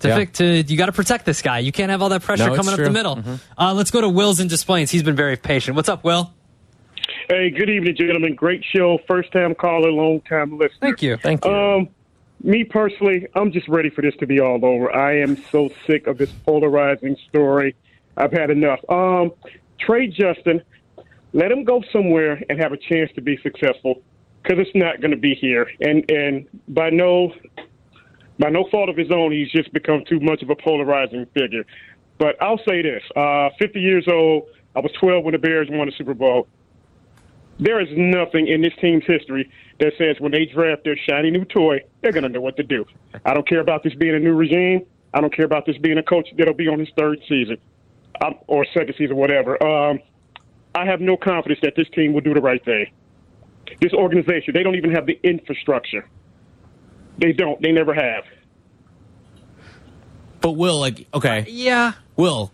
[0.00, 0.18] to, Yeah.
[0.20, 1.60] fic- to you got to protect this guy.
[1.60, 2.92] You can't have all that pressure No, it's coming up the true.
[2.92, 3.16] middle.
[3.16, 3.40] Mhm.
[3.56, 4.90] Uh, let's go to Will's in Des Plaines.
[4.90, 5.74] He's been very patient.
[5.74, 6.34] What's up, Will?
[7.28, 8.36] Hey, good evening, gentlemen.
[8.36, 8.98] Great show.
[9.08, 10.78] First time caller, long time listener.
[10.80, 11.16] Thank you.
[11.16, 11.50] Thank you.
[11.50, 11.88] Um,
[12.44, 14.94] me personally, I'm just ready for this to be all over.
[14.94, 17.74] I am so sick of this polarizing story.
[18.16, 18.78] I've had enough.
[18.88, 19.32] Um,
[19.80, 20.62] trade Justin.
[21.32, 24.02] Let him go somewhere and have a chance to be successful,
[24.42, 25.68] because it's not going to be here.
[25.80, 27.34] And and by no
[28.38, 31.66] by no fault of his own, he's just become too much of a polarizing figure.
[32.18, 34.44] But I'll say this: uh, 50 years old.
[34.76, 36.46] I was 12 when the Bears won the Super Bowl.
[37.58, 41.44] There is nothing in this team's history that says when they draft their shiny new
[41.44, 42.84] toy, they're going to know what to do.
[43.24, 44.84] I don't care about this being a new regime.
[45.14, 47.56] I don't care about this being a coach that'll be on his third season
[48.22, 49.62] um, or second season, whatever.
[49.62, 50.00] Um,
[50.74, 52.86] I have no confidence that this team will do the right thing.
[53.80, 56.08] This organization, they don't even have the infrastructure.
[57.18, 57.60] They don't.
[57.62, 58.24] They never have.
[60.40, 61.94] but Will, like, okay, Yeah.
[62.16, 62.52] Will,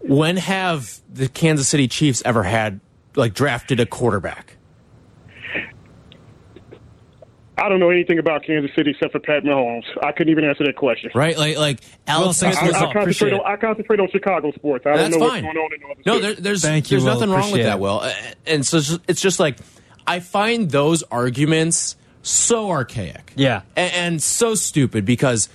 [0.00, 2.80] when have the Kansas City Chiefs ever had
[3.16, 4.56] like drafted a quarterback?
[7.58, 9.84] I don't know anything about Kansas City except for Pat Mahomes.
[10.02, 11.10] I couldn't even answer that question.
[11.14, 14.08] Right, like like Alex Smith for I, was the I concentrate on I concentrate on
[14.10, 14.86] Chicago sports.
[14.86, 15.44] I don't That's know fine.
[15.44, 17.14] what's going on in all No, there, there's Thank you, there's Will.
[17.14, 17.80] nothing wrong with that, it.
[17.80, 18.00] Will.
[18.00, 18.12] Uh,
[18.46, 19.58] And so it's just, it's just like
[20.06, 23.62] I find those arguments so archaic, Yeah.
[23.76, 25.50] and, and so stupid because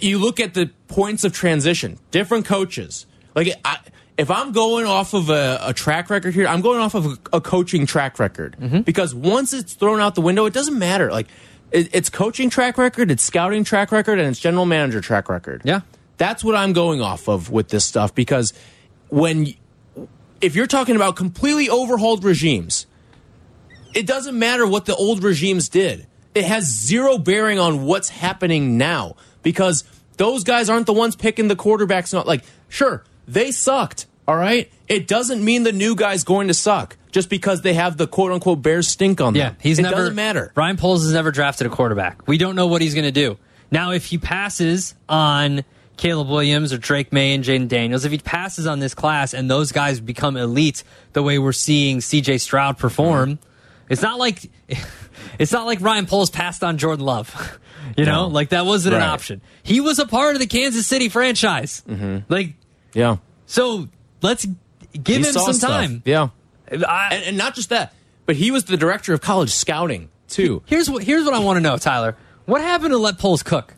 [0.00, 3.06] you look at the points of transition, different coaches.
[3.34, 3.78] Like I,
[4.18, 7.18] if I'm going off of a, a track record here, I'm going off of a,
[7.34, 8.80] a coaching track record Mm-hmm.
[8.82, 11.10] because once it's thrown out the window, it doesn't matter.
[11.10, 11.28] Like
[11.70, 15.62] it, it's coaching track record, it's scouting track record, and it's general manager track record.
[15.64, 15.80] Yeah.
[16.18, 18.52] That's what I'm going off of with this stuff because
[19.08, 19.54] when
[20.40, 22.86] if you're talking about completely overhauled regimes,
[23.94, 26.06] it doesn't matter what the old regimes did.
[26.34, 29.84] It has zero bearing on what's happening now because
[30.16, 32.12] those guys aren't the ones picking the quarterbacks.
[32.12, 34.06] Not like, sure, they sucked.
[34.26, 34.70] All right.
[34.88, 38.32] It doesn't mean the new guy's going to suck just because they have the quote
[38.32, 39.40] unquote Bears stink on them.
[39.40, 40.52] Yeah, he's it never doesn't matter.
[40.54, 42.26] Ryan Poles has never drafted a quarterback.
[42.26, 43.38] We don't know what he's going to do.
[43.70, 45.64] Now, if he passes on
[45.96, 49.50] Caleb Williams or Drake Maye and Jayden Daniels, if he passes on this class and
[49.50, 53.92] those guys become elite the way we're seeing CJ Stroud perform, mm-hmm.
[53.92, 54.50] it's not like
[55.38, 57.58] it's not like Ryan Poles passed on Jordan Love.
[57.96, 58.28] You know, No.
[58.28, 59.42] like that wasn't an option.
[59.64, 61.82] He was a part of the Kansas City franchise.
[61.86, 62.32] Mm-hmm.
[62.32, 62.54] Like,
[62.94, 63.16] Yeah.
[63.46, 63.88] so
[64.20, 64.44] let's
[64.92, 65.70] give He him some stuff.
[65.70, 66.02] time.
[66.04, 66.28] Yeah.
[66.70, 67.92] I- And, and not just that,
[68.26, 70.62] but he was the director of college scouting too.
[70.66, 72.16] Here's what here's what I want to know, Tyler.
[72.46, 73.74] What happened to let Poles cook?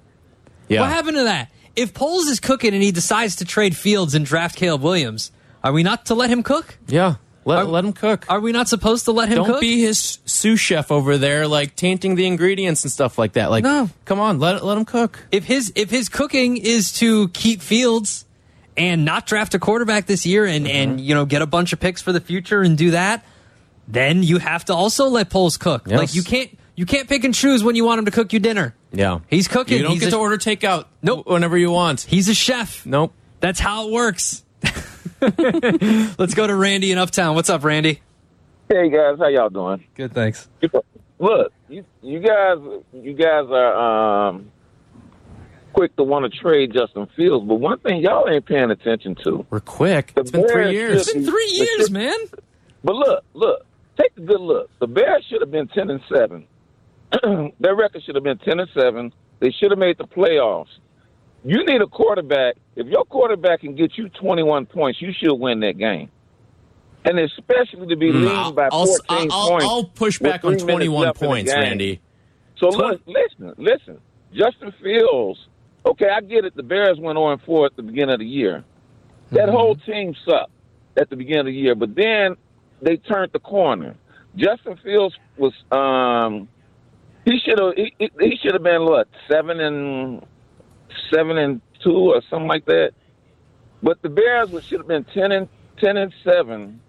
[0.69, 0.81] Yeah.
[0.81, 1.51] What happened to that?
[1.77, 5.73] If Poles is cooking and he decides to trade Fields and draft Caleb Williams, are
[5.73, 6.79] we not to let him cook?
[6.87, 7.17] Yeah.
[7.47, 8.25] Let, Are- let him cook.
[8.31, 9.61] Are we not supposed to let him Don't cook?
[9.61, 13.51] be his sous chef over there, like tainting the ingredients and stuff like that.
[13.51, 13.91] Like, No.
[14.07, 15.27] come on, let let him cook.
[15.31, 18.25] if his if his cooking is to keep Fields
[18.77, 20.77] and not draft a quarterback this year and Mm-hmm.
[20.77, 23.25] and you know get a bunch of picks for the future and do that,
[23.89, 25.83] then you have to also let Poles cook.
[25.87, 25.99] Yes.
[25.99, 28.41] Like you can't you can't pick and choose when you want him to cook you
[28.41, 28.75] dinner.
[28.93, 29.21] Yeah.
[29.29, 29.77] He's cooking.
[29.79, 31.27] You don't He's get a- to order takeout Nope.
[31.27, 32.01] whenever you want.
[32.03, 32.85] He's a chef.
[32.87, 33.13] Nope.
[33.41, 34.43] That's how it works.
[35.21, 37.35] Let's go to Randy in Uptown.
[37.35, 38.01] What's up, Randy?
[38.69, 39.85] Hey guys, how y'all doing?
[39.95, 40.49] Good, thanks.
[41.19, 42.59] Look, you you guys
[42.93, 44.51] you guys are um
[45.75, 49.45] quick to want to trade Justin Fields, but one thing y'all ain't paying attention to.
[49.51, 50.13] We're quick.
[50.15, 51.01] The It's been three years.
[51.03, 52.17] It's been three years, man.
[52.83, 53.67] But look, look,
[54.01, 54.71] take a good look.
[54.81, 56.47] The Bears should have been ten and seven.
[57.61, 59.13] Their record should have been ten and seven.
[59.41, 60.69] They should have made the playoffs.
[61.45, 62.55] You need a quarterback.
[62.77, 66.11] If your quarterback can get you twenty one points, you should win that game.
[67.05, 69.67] And especially to be Mm, leading by I'll, fourteen I'll, points.
[69.71, 71.53] I'll push back on 21 left in the points.
[71.53, 72.01] Randy.
[72.57, 74.01] So look, listen, listen.
[74.33, 75.39] Justin Fields.
[75.95, 76.57] Okay, I get it.
[76.57, 78.65] The Bears went on four at the beginning of the year.
[79.33, 79.53] That Mm-hmm.
[79.53, 80.51] whole team sucked
[80.97, 82.37] at the beginning of the year, but then
[82.83, 83.97] they turned the corner.
[84.37, 86.49] Justin Fields was um
[87.25, 90.25] he should have he, he- should have been what seven and
[91.13, 92.93] seven and two or something like that.
[93.83, 96.81] But the Bears should have been ten and ten and seven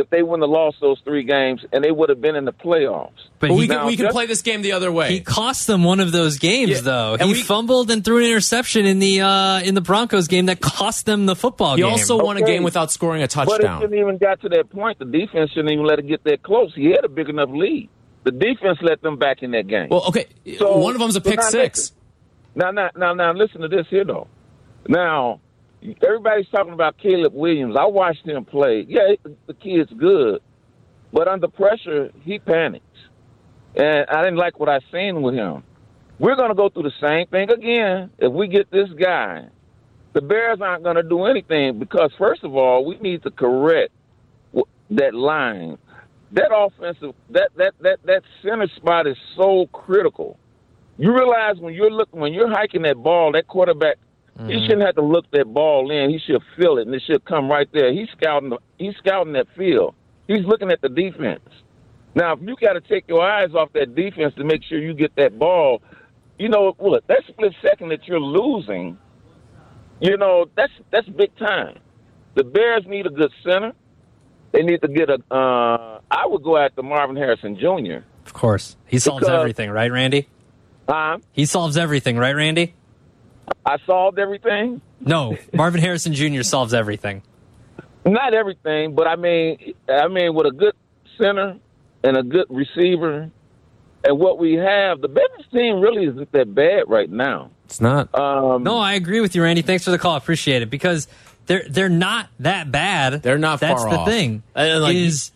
[0.00, 2.52] if they wouldn't have lost those three games, and they would have been in the
[2.52, 3.10] playoffs.
[3.38, 5.10] But But he, we can, Now, we can just- play this game the other way.
[5.12, 7.12] he cost them one of those games, Yeah, though.
[7.14, 10.46] and He we- fumbled and threw an interception in the uh, in the Broncos game
[10.46, 11.86] that cost them the football He game.
[11.90, 13.46] He also won a game without scoring a touchdown.
[13.58, 13.80] But it touchdown.
[13.82, 14.98] shouldn't even got to that point.
[14.98, 16.72] The defense shouldn't even let it get that close.
[16.74, 17.88] He had a big enough lead.
[18.24, 19.88] The defense let them back in that game.
[19.90, 20.26] Well, okay.
[20.58, 21.78] So- one of them's a so pick now six.
[21.78, 21.96] listen.
[22.54, 24.26] Now, now, now, now, listen to this here though.
[24.88, 25.40] Now,
[26.06, 27.76] everybody's talking about Caleb Williams.
[27.78, 28.84] I watched him play.
[28.88, 29.14] Yeah,
[29.46, 30.40] the kid's good,
[31.12, 32.84] but under pressure, he panics,
[33.74, 35.62] and I didn't like what I seen with him.
[36.18, 39.46] We're going to go through the same thing again if we get this guy.
[40.12, 43.92] The Bears aren't going to do anything because, first of all, we need to correct
[44.90, 45.78] that line.
[46.32, 50.38] That offensive, that that that that center spot is so critical.
[50.96, 53.96] You realize when you're looking, when you're hiking that ball, that quarterback,
[54.46, 56.10] he shouldn't have to look that ball in.
[56.10, 57.92] He should feel it, and it should come right there.
[57.92, 58.50] He's scouting.
[58.50, 59.94] The, he's scouting that field.
[60.28, 61.40] He's looking at the defense.
[62.14, 64.94] Now, if you got to take your eyes off that defense to make sure you
[64.94, 65.82] get that ball,
[66.38, 68.98] you know, look, that split second that you're losing,
[70.00, 71.78] you know, that's that's big time.
[72.34, 73.72] The Bears need a good center.
[74.52, 75.18] They need to get a.
[75.32, 78.04] Uh, I would go after Marvin Harrison Jr.
[78.26, 80.28] of course, he solves Because- everything, right, Randy?
[80.88, 82.74] Um, He solves everything, right, Randy?
[83.64, 84.80] I solved everything.
[85.00, 86.42] No, Marvin Harrison Jr.
[86.42, 87.22] solves everything.
[88.04, 90.74] Not everything, but I mean, I mean, with a good
[91.18, 91.56] center
[92.02, 93.30] and a good receiver,
[94.04, 97.50] and what we have, the Bears team really isn't that bad right now.
[97.66, 98.12] It's not.
[98.18, 99.62] Um, No, I agree with you, Randy.
[99.62, 100.14] Thanks for the call.
[100.14, 101.06] I Appreciate it because
[101.46, 103.22] they're they're not that bad.
[103.22, 104.08] They're not That's far the off.
[104.08, 104.42] thing.
[104.54, 105.30] And, like, is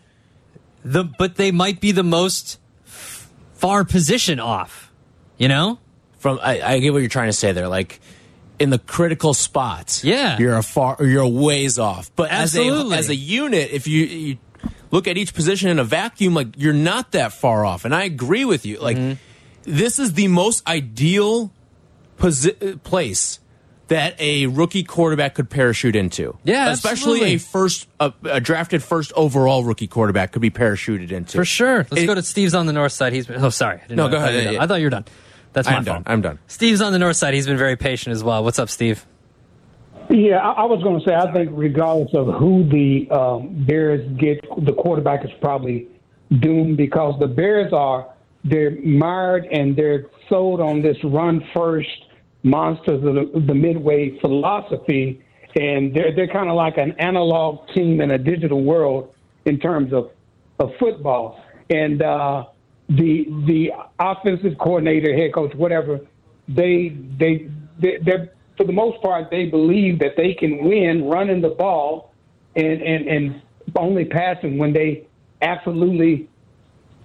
[0.83, 4.91] the but they might be the most f- far position off.
[5.37, 5.79] You know?
[6.25, 7.67] From I, I get what you're trying to say there.
[7.67, 7.99] Like
[8.57, 10.39] in the critical spots, Yeah.
[10.39, 12.09] you're a far you're a ways off.
[12.15, 12.95] But Absolutely.
[12.97, 14.37] as a as a unit, if you, you
[14.89, 17.85] look at each position in a vacuum, like you're not that far off.
[17.85, 18.79] And I agree with you.
[18.79, 19.71] Like Mm-hmm.
[19.71, 21.51] this is the most ideal
[22.83, 23.39] place
[23.87, 26.35] that a rookie quarterback could parachute into.
[26.43, 27.33] Yeah, especially absolutely.
[27.35, 31.85] a first a, a drafted first overall rookie quarterback could be parachuted into For sure.
[31.91, 33.13] Let's It- go to Steve's on the north side.
[33.13, 33.77] He's oh sorry.
[33.77, 34.35] I didn't No, know- go I thought ahead.
[34.43, 34.63] you Yeah, yeah.
[34.63, 35.05] I thought you were done.
[35.55, 36.03] That's my I'm fault.
[36.03, 36.13] done.
[36.13, 36.39] I'm done.
[36.47, 37.33] Steve's on the north side.
[37.33, 38.43] He's been very patient as well.
[38.43, 39.05] What's up, Steve?
[40.09, 44.05] Yeah, I, I was going to say, I think regardless of who the um, Bears
[44.19, 45.87] get, the quarterback is probably
[46.41, 48.13] doomed because the Bears are
[48.43, 51.89] they're mired and they're sold on this run first
[52.43, 55.23] monsters of the, the midway philosophy,
[55.55, 59.13] and they're they're kind of like an analog team in a digital world
[59.45, 60.11] in terms of
[60.59, 61.41] of football.
[61.69, 62.45] And uh,
[62.89, 65.99] the the offensive coordinator, head coach, whatever,
[66.47, 71.41] they they they they're for the most part they believe that they can win running
[71.41, 72.13] the ball
[72.55, 73.41] and and and
[73.77, 75.07] only passing when they
[75.41, 76.29] absolutely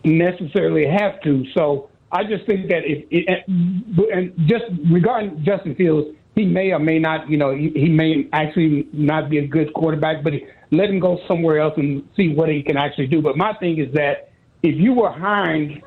[0.04, 1.44] necessarily have to.
[1.54, 6.78] So I just think that if it, and just regarding Justin Fields, he may or
[6.78, 10.32] may not, you know, he, he may actually not be a good quarterback, but
[10.70, 13.20] let him go somewhere else and see what he can actually do.
[13.20, 14.29] But my thing is that
[14.62, 15.82] if you were hiring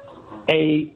[0.49, 0.95] a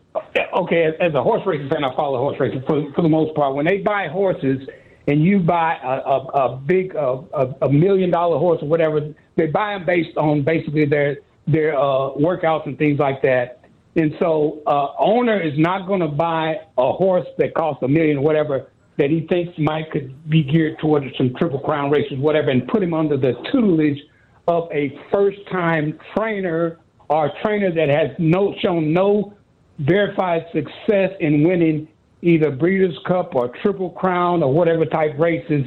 [0.53, 3.55] okay, as, a horse racing fan, I follow horse racing for for the most part.
[3.55, 4.67] When they buy horses
[5.07, 9.13] and you buy a a, a big a, a, a million dollar horse or whatever,
[9.35, 13.61] they buy them based on basically their their uh, workouts and things like that.
[13.95, 18.17] And so, uh, owner is not going to buy a horse that costs a million,
[18.17, 22.51] or whatever, that he thinks might could be geared towards some triple crown races, whatever,
[22.51, 23.99] and put him under the tutelage
[24.47, 26.77] of a first time trainer
[27.09, 29.33] or trainer that has no shown no
[29.79, 31.87] verified success in winning
[32.21, 35.65] either Breeders' Cup or Triple Crown or whatever type races.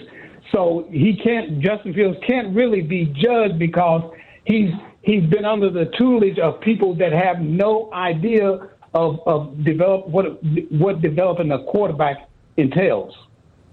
[0.52, 1.60] So he can't.
[1.60, 4.12] Justin Fields can't really be judged because
[4.44, 4.70] he's
[5.02, 10.42] he's been under the tutelage of people that have no idea of of develop what
[10.72, 13.14] what developing a quarterback entails.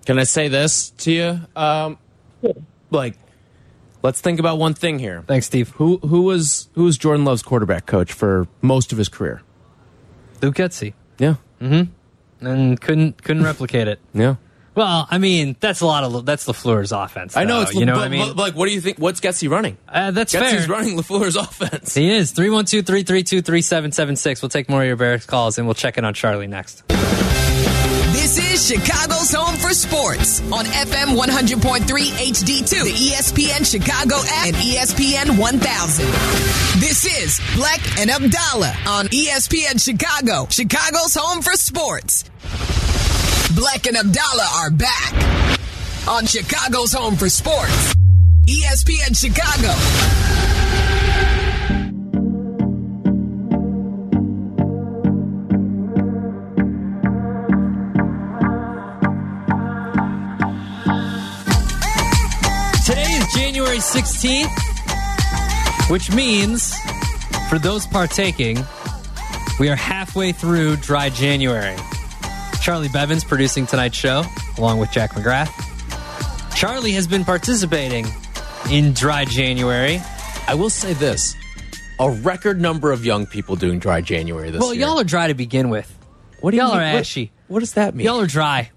[0.06, 1.40] Can I say this to you?
[1.56, 1.98] Um,
[2.92, 3.16] like,
[4.08, 5.22] let's think about one thing here.
[5.28, 5.70] Thanks, Steve.
[5.72, 9.41] Who who was who was Jordan Love's quarterback coach for most of his career?
[10.41, 10.93] Luke Getsy.
[11.20, 12.46] Yeah, Mm-hmm.
[12.48, 14.00] And couldn't couldn't replicate it.
[14.13, 14.36] yeah.
[14.76, 17.36] Well, I mean, that's a lot of that's LaFleur's offense.
[17.36, 18.36] I know though, it's you know but, what I mean.
[18.36, 19.00] like, what do you think?
[19.00, 19.76] What's Getsy running?
[19.89, 20.67] Uh, that's Getsy's fair.
[20.67, 21.96] running LaFleur's offense.
[21.96, 24.41] He is 312 332 3776.
[24.43, 26.84] We'll take more of your Bears calls and we'll check in on Charlie next.
[28.38, 34.56] This is Chicago's home for sports on FM 100.3 HD2, the ESPN Chicago app, and
[34.58, 36.06] ESPN 1000.
[36.80, 42.26] This is Black and Abdalla on ESPN Chicago, Chicago's home for sports.
[43.56, 45.13] Black and Abdalla are back
[46.08, 47.95] on Chicago's home for sports.
[48.45, 50.67] ESPN Chicago.
[63.78, 66.74] January 16th, which means
[67.50, 68.58] for those partaking,
[69.60, 71.76] we are halfway through dry January.
[72.62, 74.24] Charlie Bevins producing tonight's show,
[74.58, 75.52] along with Jack McGrath.
[76.56, 78.08] Charlie has been participating
[78.72, 80.02] in dry January.
[80.48, 81.36] I will say this:
[82.00, 84.88] a record number of young people doing dry January this Well, year.
[84.88, 85.88] y'all are dry to begin with.
[86.42, 87.32] what do you y'all are mean- what- ashy.
[87.48, 88.06] What, does that mean?
[88.06, 88.72] Y'all are dry.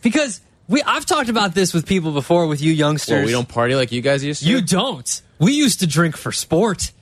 [0.00, 3.16] Because we I've talked about this with people before with you youngsters.
[3.18, 4.48] Well, we don't party like you guys used to.
[4.48, 5.22] You don't.
[5.38, 6.92] We used to drink for sport.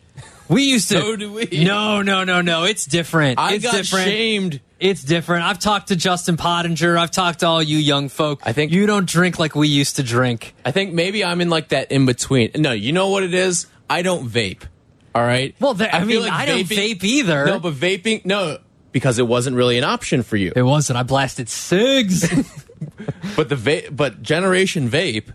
[0.48, 0.94] We used to.
[1.00, 1.64] So do we.
[1.64, 2.64] No, no, no, no.
[2.64, 3.38] It's different.
[3.38, 4.04] I it's got different.
[4.06, 4.60] shamed.
[4.80, 5.44] It's different.
[5.44, 6.98] I've talked to Justin Pottinger.
[6.98, 8.40] I've talked to all you young folk.
[8.44, 10.54] I think- you don't drink like we used to drink.
[10.64, 12.50] I think maybe I'm in like that in between.
[12.56, 13.68] No, you know what it is?
[13.88, 14.62] I don't vape.
[15.14, 15.54] All right.
[15.60, 17.46] Well, there- I feel mean, I don't vape either.
[17.46, 18.58] No, but vaping, no,
[18.90, 20.52] because it wasn't really an option for you.
[20.56, 20.98] It wasn't.
[20.98, 22.28] I blasted cigs.
[23.36, 25.32] But the vape, but Generation Vape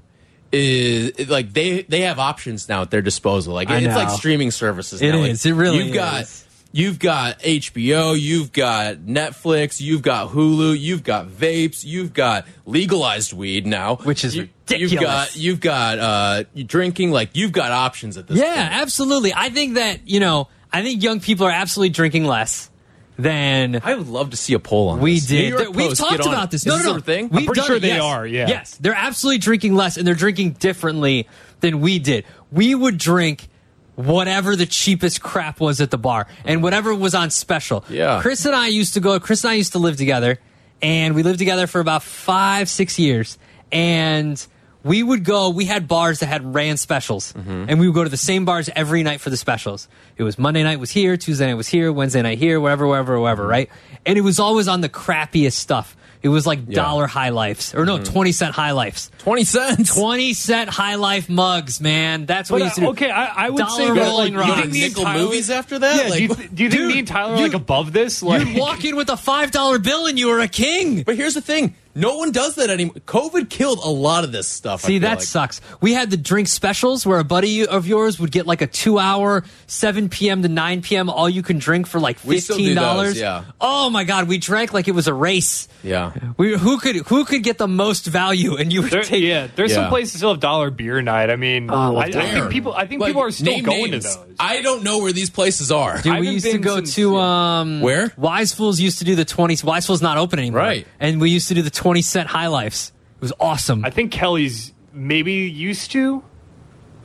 [0.51, 3.53] is like they they have options now at their disposal.
[3.53, 5.01] Like I it's like streaming services.
[5.01, 5.19] It now.
[5.19, 5.45] Like, is.
[5.45, 11.27] It really you've got you've got HBO, you've got Netflix, you've got Hulu, you've got
[11.27, 14.91] vapes, you've got legalized weed now, Which is You- ridiculous.
[14.91, 18.37] You've got you've got uh drinking like you've got options at this.
[18.37, 18.81] yeah, point.
[18.81, 19.33] absolutely.
[19.35, 20.47] I think that you know.
[20.71, 22.69] I think young people are absolutely drinking less
[23.17, 25.27] than I would love to see a poll on We this.
[25.27, 25.75] Did.
[25.75, 26.61] We've talked about this.
[26.61, 26.95] Is No, no, no.
[26.97, 27.29] a thing?
[27.29, 28.01] We've pretty sure it, they yes.
[28.01, 28.47] are, yeah.
[28.47, 31.27] Yes, they're absolutely drinking less, and they're drinking differently
[31.59, 32.25] than we did.
[32.51, 33.49] We would drink
[33.95, 37.83] whatever the cheapest crap was at the bar, and whatever was on special.
[37.89, 38.21] Yeah.
[38.21, 39.19] Chris and I used to go.
[39.19, 40.39] Chris and I used to live together,
[40.81, 43.37] and we lived together for about five, six years,
[43.71, 44.45] and.
[44.87, 47.65] We would go, we had bars that had ran specials, mm-hmm.
[47.67, 49.87] and we would go to the same bars every night for the specials.
[50.15, 53.19] It was Monday night was here, Tuesday night was here, Wednesday night here, wherever, wherever,
[53.19, 53.51] wherever, mm-hmm.
[53.51, 53.69] right?
[54.05, 55.95] And it was always on the crappiest stuff.
[56.23, 58.11] It was like dollar high lifes, or no, mm-hmm.
[58.11, 59.11] 20 cent high lifes.
[59.19, 59.93] Twenty cents.
[59.95, 62.25] 20 cent high life mugs, man.
[62.25, 62.91] That's what But, we used to uh, do.
[62.91, 65.23] okay, I, I would Dollar say that, Rolling like, you think me and Nickel Tyler-
[65.23, 65.95] movies after that?
[65.95, 67.53] Yeah, Like, do you, th- do you think Dude, me and Tyler are you- like
[67.53, 68.23] above this?
[68.23, 71.03] Like, You'd walk in with a $5 bill and you were a king.
[71.03, 72.95] But here's the thing: no one does that anymore.
[73.05, 74.81] COVID killed a lot of this stuff.
[74.81, 75.21] See, that like.
[75.21, 75.61] sucks.
[75.81, 78.99] We had the drink specials where a buddy of yours would get like a two
[78.99, 80.41] hour, 7 p.m.
[80.43, 81.09] to 9 p.m.
[81.09, 82.25] all you can drink for like $15.
[82.25, 83.43] We still do those, yeah.
[83.59, 84.27] Oh my God.
[84.27, 85.67] We drank like it was a race.
[85.83, 86.11] Yeah.
[86.37, 89.47] We, who could who could get the most value and you would there, take yeah,
[89.55, 91.29] there's some places still have dollar beer night.
[91.29, 93.91] I mean, Oh, I, I think people, I think Like, people are still name going
[93.91, 94.13] names.
[94.15, 94.35] to those.
[94.39, 96.01] I don't know where these places are.
[96.01, 98.13] Dude, we used to go since- to um Where?
[98.17, 99.57] Wise Fools used to do the twenty.
[99.63, 100.87] Wise Fools not open anymore, Right.
[100.99, 102.91] And we used to do the twenty cent high lifes.
[103.15, 103.85] It was awesome.
[103.85, 106.21] I think Kelly's maybe used to.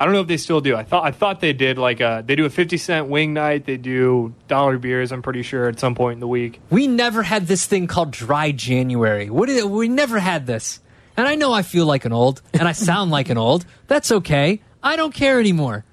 [0.01, 0.75] I don't know if they still do.
[0.75, 3.65] I thought I thought they did like a they do a fifty cent wing night.
[3.65, 5.13] They do dollar beers.
[5.13, 6.61] I'm pretty sure at some point in the week.
[6.71, 9.31] we never had this thing called dry January.
[9.31, 9.65] What is?
[9.65, 10.81] We never had this.
[11.17, 13.65] And I know I feel like an old, and I sound like an old.
[13.87, 14.63] That's okay.
[14.83, 15.85] I don't care anymore.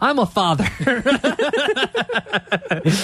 [0.00, 0.64] I'm a father.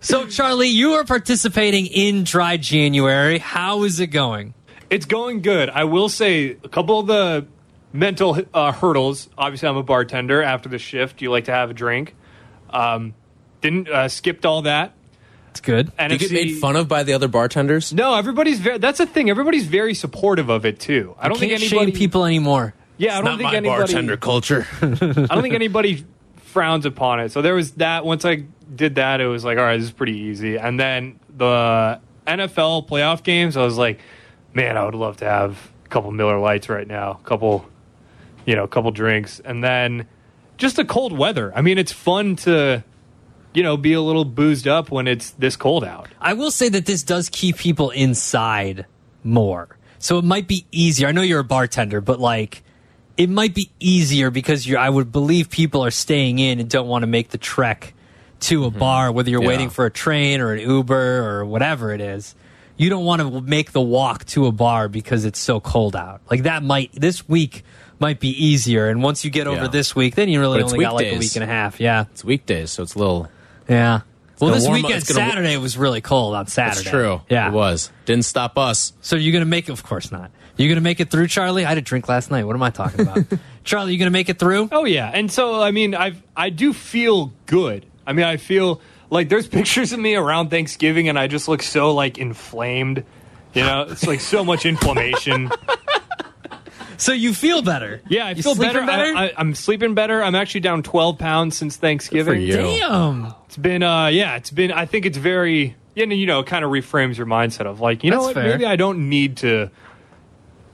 [0.00, 3.38] so, Charlie, you are participating in dry January.
[3.38, 4.52] How is it going?
[4.90, 5.68] It's going good.
[5.70, 7.46] I will say a couple of the
[7.92, 9.28] mental uh, hurdles.
[9.36, 10.42] Obviously, I'm a bartender.
[10.42, 12.14] After the shift, you like to have a drink.
[12.70, 13.14] Um,
[13.60, 14.94] didn't uh, skipped all that.
[15.50, 15.92] It's good.
[15.96, 17.92] Do you get made fun of by the other bartenders?
[17.92, 18.78] No, everybody's very.
[18.78, 19.28] That's the thing.
[19.30, 21.14] Everybody's very supportive of it too.
[21.18, 21.90] I don't Can't think anybody.
[21.90, 22.74] shame people anymore.
[22.96, 23.92] Yeah, I don't think anybody.
[23.92, 24.66] Bartender culture.
[24.82, 26.04] I don't think anybody
[26.36, 27.32] frowns upon it.
[27.32, 28.04] So there was that.
[28.04, 30.56] Once I did that, it was like, all right, this is pretty easy.
[30.58, 34.00] And then the NFL playoff games, I was like,
[34.58, 37.64] man, I would love to have a couple Miller Lights right now, a couple,
[38.44, 40.08] you know, a couple drinks, and then
[40.56, 41.52] just the cold weather.
[41.54, 42.82] I mean, it's fun to,
[43.54, 46.08] you know, be a little boozed up when it's this cold out.
[46.20, 48.86] I will say that this does keep people inside
[49.22, 49.78] more.
[50.00, 51.06] So it might be easier.
[51.06, 52.64] I know you're a bartender, but like
[53.16, 56.88] it might be easier because you're I would believe people are staying in and don't
[56.88, 57.94] want to make the trek
[58.40, 58.78] to a mm-hmm.
[58.78, 59.48] bar, whether you're Yeah.
[59.48, 62.34] waiting for a train or an Uber or whatever it is.
[62.78, 66.22] You don't want to make the walk to a bar because it's so cold out.
[66.30, 67.64] Like that might this week
[67.98, 68.88] might be easier.
[68.88, 69.68] And once you get over Yeah.
[69.68, 71.80] this week, then you really But it's only got like a week and a half.
[71.80, 72.04] Yeah.
[72.12, 73.28] It's weekdays, so it's a little.
[73.68, 74.02] Yeah.
[74.40, 76.76] Well, gonna this warm up- weekend, it's gonna- Saturday was really cold on Saturday.
[76.84, 77.20] That's true.
[77.28, 77.48] Yeah.
[77.48, 77.90] It was.
[78.06, 78.92] Didn't stop us.
[79.00, 79.72] So you're gonna make it?
[79.72, 80.30] Of course not.
[80.56, 81.64] You're gonna make it through, Charlie.
[81.64, 82.44] I had a drink last night.
[82.46, 83.24] What am I talking about,
[83.64, 83.92] Charlie?
[83.92, 84.68] You gonna make it through?
[84.70, 87.84] Oh yeah, and so I mean, I I do feel good.
[88.06, 91.62] I mean, I feel like there's pictures of me around Thanksgiving, and I just look
[91.62, 93.04] so like inflamed.
[93.54, 95.50] You know, it's like so much inflammation.
[97.00, 98.00] So you feel better?
[98.08, 98.84] Yeah, I You feel better.
[98.84, 99.14] better?
[99.16, 100.20] I, I, I'm sleeping better.
[100.20, 102.42] I'm actually down 12 pounds since Thanksgiving.
[102.42, 102.54] you.
[102.54, 103.34] Damn.
[103.46, 104.72] It's been, uh, yeah, it's been.
[104.72, 107.78] I think it's very, you know, you know, it kind of reframes your mindset of
[107.78, 108.48] like, you know what, fair.
[108.48, 109.70] maybe I don't need to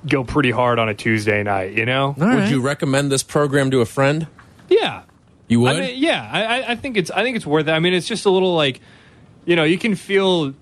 [0.08, 1.72] go pretty hard on a Tuesday night.
[1.74, 2.06] You know?
[2.06, 2.50] All Would right.
[2.50, 4.26] you recommend this program to a friend?
[4.70, 5.02] Yeah.
[5.48, 5.76] You would.
[5.76, 7.72] I mean, yeah, I, I- I think it's I think it's worth it.
[7.72, 8.80] I mean, it's just a little like,
[9.44, 10.54] you know, you can feel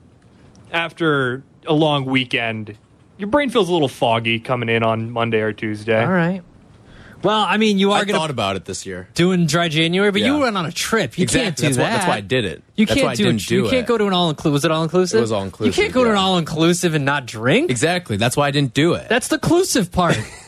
[0.73, 2.77] after a long weekend,
[3.19, 6.03] your brain feels a little foggy coming in on Monday or Tuesday.
[6.03, 6.43] All right.
[7.23, 9.07] Well, I mean, you are I gonna thought about it this year.
[9.15, 10.41] doing dry January, but you Yeah.
[10.41, 11.17] went on a trip.
[11.17, 11.45] You exactly.
[11.45, 11.83] can't do that's that.
[11.85, 12.65] Why, that's why I did it.
[12.75, 13.25] You that's can't why I do.
[13.27, 13.87] didn't a, do you can't it.
[13.87, 14.53] go to an all inclusive.
[14.55, 15.19] Was it all inclusive?
[15.19, 16.15] It was all-inclusive, You can't go to yeah.
[16.15, 17.71] an all inclusive and not drink.
[17.71, 18.17] Exactly.
[18.17, 19.09] That's why I didn't do it.
[19.09, 20.19] That's the clusive part.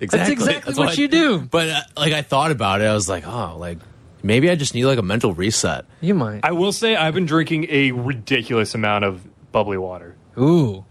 [0.00, 0.32] exactly.
[0.32, 1.38] exactly why what I- you do.
[1.40, 3.78] But uh, like I thought about it, I was like, oh, like
[4.22, 5.84] maybe I just need like a mental reset.
[6.00, 6.40] you might.
[6.44, 10.16] I will say I've been drinking a ridiculous amount of bubbly water.
[10.38, 10.84] Ooh,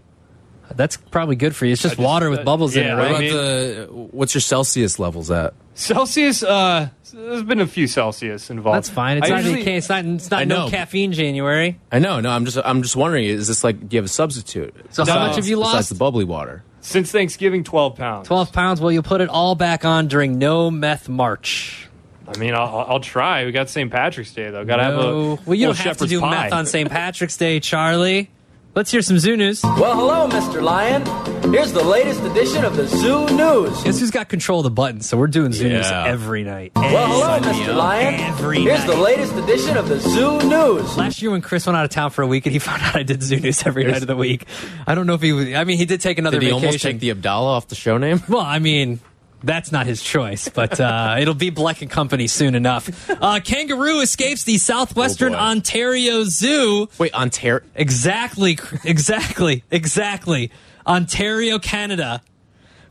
[0.75, 1.73] that's probably good for you.
[1.73, 3.09] It's just, just- water with uh, bubbles in yeah, it, What right?
[3.11, 5.53] about mean- the what's your Celsius levels at?
[5.75, 8.77] Celsius, uh, there's been a few Celsius involved.
[8.77, 9.17] That's fine.
[9.17, 9.43] It's I not.
[9.43, 10.03] usually- it's not.
[10.05, 11.79] It's not I no caffeine January.
[11.91, 14.09] I know, no, I'm just I'm just wondering, is this like do you have a
[14.09, 14.73] substitute?
[14.89, 15.89] So how much have you Besides lost?
[15.89, 16.63] the bubbly water.
[16.87, 18.27] Since Thanksgiving, 12 pounds.
[18.27, 18.79] Twelve pounds.
[18.79, 21.87] Well, you'll put it all back on during No Meth March.
[22.27, 23.45] I mean, I'll, I'll try.
[23.45, 23.89] We got St.
[23.91, 24.65] Patrick's Day though.
[24.65, 26.29] Got to have a well, you don't have to do pie.
[26.29, 26.89] meth on St.
[26.89, 28.29] Patrick's Day, Charlie.
[28.77, 29.63] Let's hear some zoo news.
[29.63, 30.61] Well, hello, Mr.
[30.61, 31.03] Lion.
[31.51, 33.81] Here's the latest edition of the Zoo News.
[33.83, 35.09] Guess who's got control of the buttons?
[35.09, 36.05] So we're doing zoo news Yeah.
[36.05, 36.73] every night.
[36.75, 37.67] Well, hello, Every Mr.
[37.69, 37.75] night.
[37.75, 38.13] Lion.
[38.19, 38.87] Every Here's night.
[38.87, 40.95] the latest edition of the Zoo News.
[40.95, 42.95] Last year when Chris went out of town for a week and he found out
[42.95, 44.45] I did zoo news every night of the week.
[44.85, 45.51] I don't know if he was.
[45.55, 46.67] I mean, he did take another Did he vacation.
[46.67, 48.21] almost take the Abdalla off the show name?
[48.29, 48.99] Well, I mean,
[49.43, 53.09] that's not his choice, but uh, it'll be Black and Company soon enough.
[53.09, 55.39] Uh, kangaroo escapes the Southwestern Oh.
[55.39, 56.89] Ontario Zoo.
[56.97, 57.63] Wait, Ontario.
[57.75, 60.51] Exactly, exactly, exactly.
[60.85, 62.21] Ontario, Canada.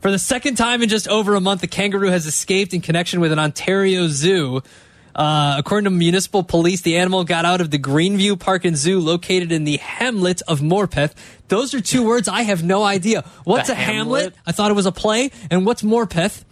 [0.01, 3.19] For the second time in just over a month, the kangaroo has escaped in connection
[3.19, 4.61] with an Ontario zoo.
[5.17, 8.99] Uh, according to municipal police, the animal got out of the Greenview Park and Zoo
[8.99, 11.13] located in the hamlet of Morpeth.
[11.47, 13.23] Those are two words I have no idea.
[13.43, 14.21] What's The a hamlet?
[14.21, 14.35] hamlet?
[14.45, 15.31] I thought it was a play.
[15.49, 16.43] And what's Morpeth?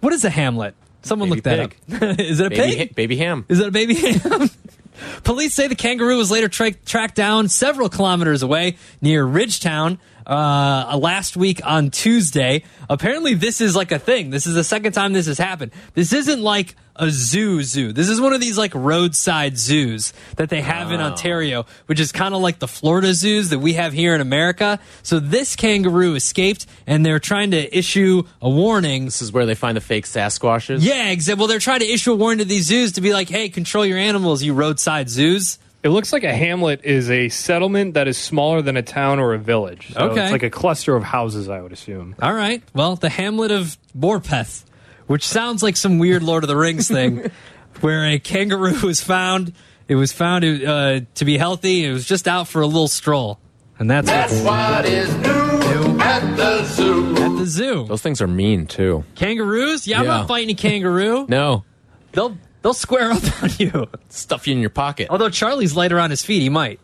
[0.00, 0.74] What is a hamlet?
[1.02, 2.18] Someone Baby look that up.
[2.20, 2.78] is it a Baby, pig?
[2.90, 3.46] ha- baby ham.
[3.48, 4.50] Is it a baby ham?
[5.24, 10.98] Police say the kangaroo was later tra- tracked down several kilometers away near Ridgetown uh,
[11.00, 12.64] last week on Tuesday.
[12.90, 14.28] Apparently, this is like a thing.
[14.28, 15.72] This is the second time this has happened.
[15.94, 17.92] This isn't like a zoo zoo.
[17.92, 22.12] This is one of these like roadside zoos that they have in Ontario, which is
[22.12, 24.78] kind of like the Florida zoos that we have here in America.
[25.02, 29.54] So this kangaroo escaped, and they're trying to issue a warning This is where they
[29.54, 30.78] find the fake Sasquatches.
[30.82, 31.40] yeah, exactly.
[31.40, 33.84] Well, they're trying to issue a warning to these zoos to be like, hey, control
[33.86, 35.58] your animals, you roadside zoos.
[35.82, 39.32] It looks like a hamlet is a settlement that is smaller than a town or
[39.32, 39.92] a village.
[39.94, 40.24] So Okay.
[40.24, 42.14] It's like a cluster of houses, I would assume.
[42.20, 42.62] All right.
[42.74, 44.64] Well, the hamlet of Morpeth,
[45.10, 47.32] which sounds like some weird Lord of the Rings thing,
[47.80, 49.52] where a kangaroo was found.
[49.88, 51.84] It was found uh, to be healthy.
[51.84, 53.40] It was just out for a little stroll.
[53.80, 57.16] And that's, what's what is new at the zoo.
[57.16, 57.86] at the zoo.
[57.88, 59.02] Those things are mean too.
[59.16, 59.88] Kangaroos?
[59.88, 60.18] Yeah, I'm Yeah.
[60.18, 61.26] not fighting a kangaroo.
[61.28, 61.64] No,
[62.12, 63.88] They'll they'll square up on you.
[64.10, 65.08] stuff you in your pocket.
[65.10, 66.78] Although Charlie's lighter on his feet, he might.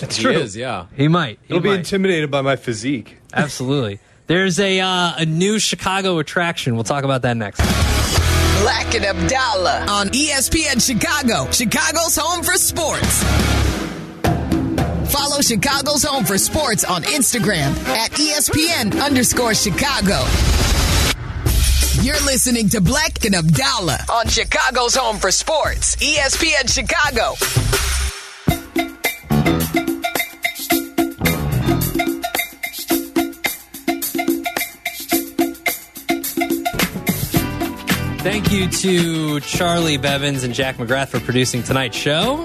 [0.00, 0.32] That's true.
[0.32, 0.86] Is, yeah.
[0.96, 1.38] He might.
[1.42, 1.78] He He'll be might.
[1.80, 3.18] intimidated by my physique.
[3.32, 4.00] Absolutely.
[4.30, 6.76] There's a uh, a new Chicago attraction.
[6.76, 7.58] We'll talk about that next.
[8.62, 13.24] Black and Abdalla on ESPN Chicago, Chicago's home for sports.
[15.12, 20.24] Follow Chicago's home for sports on Instagram at ESPN underscore Chicago.
[22.00, 27.34] You're listening to Black and Abdalla on Chicago's Home for Sports, ESPN Chicago.
[38.22, 42.36] Thank you to Charlie Bevins and Jack McGrath for producing tonight's show.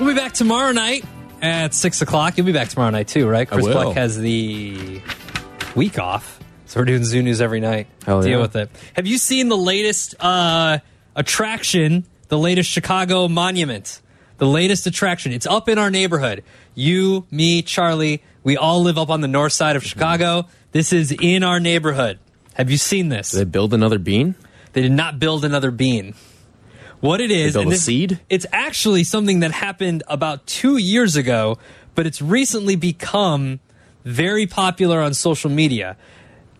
[0.00, 1.04] We'll be back tomorrow night
[1.42, 2.38] at 6 o'clock.
[2.38, 3.46] You'll be back tomorrow night too, right?
[3.46, 3.74] Chris will.
[3.74, 5.02] Black has the
[5.76, 6.40] week off.
[6.64, 7.88] So we're doing Zoo News every night.
[8.06, 8.38] Hell Deal yeah.
[8.38, 8.70] with it.
[8.94, 10.78] Have you seen the latest uh,
[11.14, 14.00] attraction, the latest Chicago monument?
[14.38, 15.32] The latest attraction.
[15.32, 16.42] It's up in our neighborhood.
[16.74, 20.46] You, me, Charlie, we all live up on the north side of Chicago.
[20.72, 22.18] This is in our neighborhood.
[22.54, 23.30] Have you seen this?
[23.30, 24.34] Did they build another bean?
[24.72, 26.14] They did not build another bean.
[27.00, 28.20] What it is, build and a this- seed?
[28.28, 31.58] It's actually something that happened about two years ago,
[31.94, 33.60] but it's recently become
[34.04, 35.96] very popular on social media.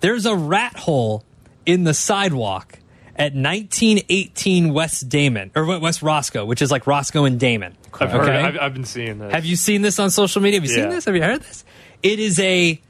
[0.01, 1.25] There's a rat hole
[1.67, 2.79] in the sidewalk
[3.17, 7.77] at 1918 West Damon or West Roscoe, which is like Roscoe and Damon.
[8.01, 9.33] I've, heard, I've, I've been seeing this.
[9.33, 10.61] Have you seen this on social media?
[10.61, 11.05] Have you seen this?
[11.05, 11.65] Have you heard this?
[12.03, 12.81] It is a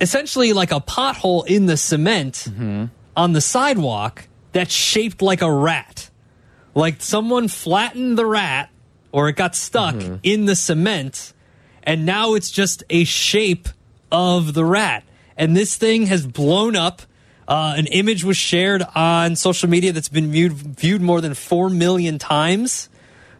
[0.00, 2.46] essentially like a pothole in the cement
[3.16, 6.10] on the sidewalk that's shaped like a rat.
[6.74, 8.70] Like someone flattened the rat
[9.12, 11.32] or it got stuck in the cement
[11.82, 13.68] and now it's just a shape
[14.12, 15.04] of the rat.
[15.36, 17.02] And this thing has blown up.
[17.48, 21.68] Uh, an image was shared on social media that's been viewed, viewed more than 4
[21.70, 22.88] million times.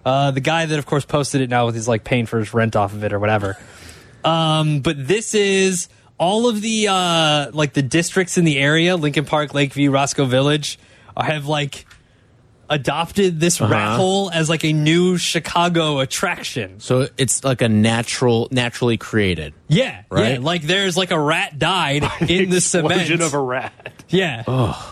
[0.05, 2.53] Uh, the guy that, of course, posted it now with his like paying for his
[2.53, 3.57] rent off of it or whatever.
[4.25, 5.89] Um, but this is
[6.21, 10.79] all of the uh, like the districts in the area: Lincoln Park, Lakeview, Roscoe Village,
[11.17, 11.87] have like
[12.69, 13.97] adopted this rat Uh-huh.
[13.97, 16.79] hole as like a new Chicago attraction.
[16.79, 19.55] So it's like a natural, naturally created.
[19.67, 20.35] Yeah, Right?
[20.35, 20.39] yeah.
[20.39, 23.11] Like there's like a rat died in the cement.
[23.23, 24.05] Of a rat.
[24.09, 24.45] Yeah.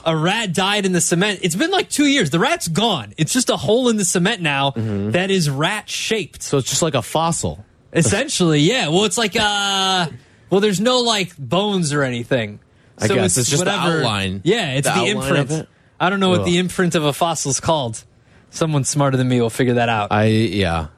[0.05, 1.39] A rat died in the cement.
[1.43, 2.31] It's been like two years.
[2.31, 3.15] The rat's gone.
[3.17, 6.43] It's just a hole in the cement now that is rat shaped.
[6.43, 7.65] So it's just like a fossil.
[7.93, 8.89] Essentially, yeah.
[8.89, 10.09] Well, it's like, uh,
[10.51, 12.61] well, there's no like bones or anything.
[13.01, 14.41] I guess it's just the outline.
[14.45, 15.51] Yeah, it's The the, imprint.
[15.53, 15.69] it?
[16.01, 16.47] I don't know what Ugh.
[16.47, 18.05] the imprint of a fossil's called.
[18.51, 20.11] Someone smarter than me will figure that out.
[20.11, 20.89] I yeah,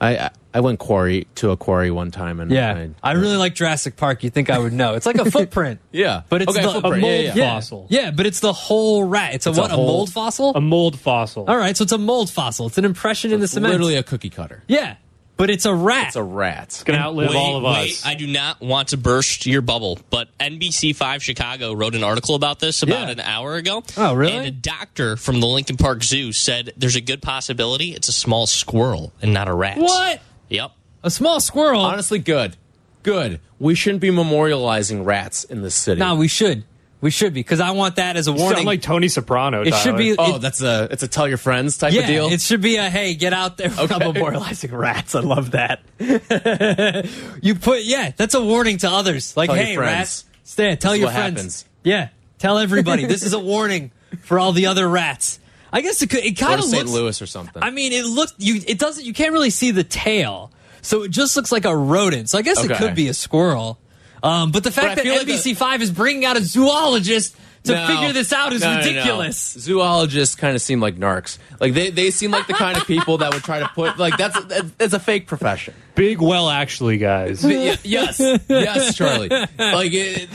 [0.00, 3.56] I I- I went quarry to a quarry one time and yeah, I, really like
[3.56, 4.22] Jurassic Park.
[4.22, 4.94] You think I would know?
[4.94, 5.80] It's like a footprint.
[5.90, 6.22] Yeah.
[6.28, 6.98] but it's Okay, the, footprint.
[6.98, 7.54] a mold Yeah, yeah.
[7.56, 7.86] Fossil.
[7.90, 9.34] Yeah, but it's the whole rat.
[9.34, 9.72] It's a It's a what?
[9.72, 10.52] A, whole- mold fossil?
[10.54, 11.46] A mold fossil.
[11.48, 12.68] All right, so it's a mold fossil.
[12.68, 13.72] It's an impression in the cement.
[13.72, 14.62] literally a cookie cutter.
[14.68, 14.94] yeah,
[15.36, 16.08] but it's a rat.
[16.08, 16.64] It's a rat.
[16.64, 18.06] It's gonna outlive wait, all of wait, us.
[18.06, 22.60] I do not want to burst your bubble, but NBC5 Chicago wrote an article about
[22.60, 23.12] this about Yeah.
[23.12, 23.82] an hour ago.
[23.96, 24.32] Oh, really?
[24.36, 28.12] And a doctor from the Lincoln Park Zoo said there's a good possibility it's a
[28.12, 29.78] small squirrel and not a rat.
[29.78, 30.20] what?
[30.48, 30.70] Yep.
[31.02, 31.80] A small squirrel?
[31.82, 32.56] Honestly, good,
[33.02, 33.40] good.
[33.58, 35.98] We shouldn't be memorializing rats in this city.
[36.00, 36.64] No, we should.
[37.04, 38.54] We should be because I want that as a warning.
[38.56, 39.60] sound like Tony Soprano.
[39.60, 40.16] it should be.
[40.16, 42.28] oh, it- that's a it's a tell your friends type yeah, of deal.
[42.28, 43.66] it should be a hey, get out there.
[43.78, 43.94] Okay.
[43.94, 44.20] I'm Okay.
[44.22, 45.14] memorializing rats.
[45.14, 45.82] I love that.
[47.42, 49.36] you put yeah, that's a warning to others.
[49.36, 49.90] Like Tell your hey, friends.
[49.92, 50.76] rats, stay.
[50.76, 51.36] Tell your friends.
[51.36, 51.64] happens.
[51.82, 53.04] Yeah, tell everybody.
[53.06, 53.90] this is a warning
[54.22, 55.40] for all the other rats.
[55.74, 56.24] I guess it could.
[56.24, 56.84] It kind of St.
[56.86, 56.90] looks.
[56.90, 57.62] Louis or something.
[57.62, 58.62] I mean, it looks you.
[58.66, 59.04] It doesn't.
[59.04, 60.50] You can't really see the tail,
[60.80, 62.30] so it just looks like a rodent.
[62.30, 63.78] So I guess it could be a squirrel.
[64.24, 66.42] Um, but the But fact that feel like the- NBC Five is bringing out a
[66.42, 67.86] zoologist to No.
[67.86, 68.86] figure this out is No, no, no.
[68.86, 69.56] ridiculous.
[69.58, 71.38] Zoologists kind of seem like narcs.
[71.60, 74.16] Like they, they seem like the kind of people that would try to put like
[74.18, 75.72] that's that's, that's a fake profession.
[75.94, 76.20] big.
[76.20, 77.42] Well, actually, guys.
[77.44, 78.18] Yes,
[78.48, 79.28] yes, Charlie.
[79.28, 80.28] Like it,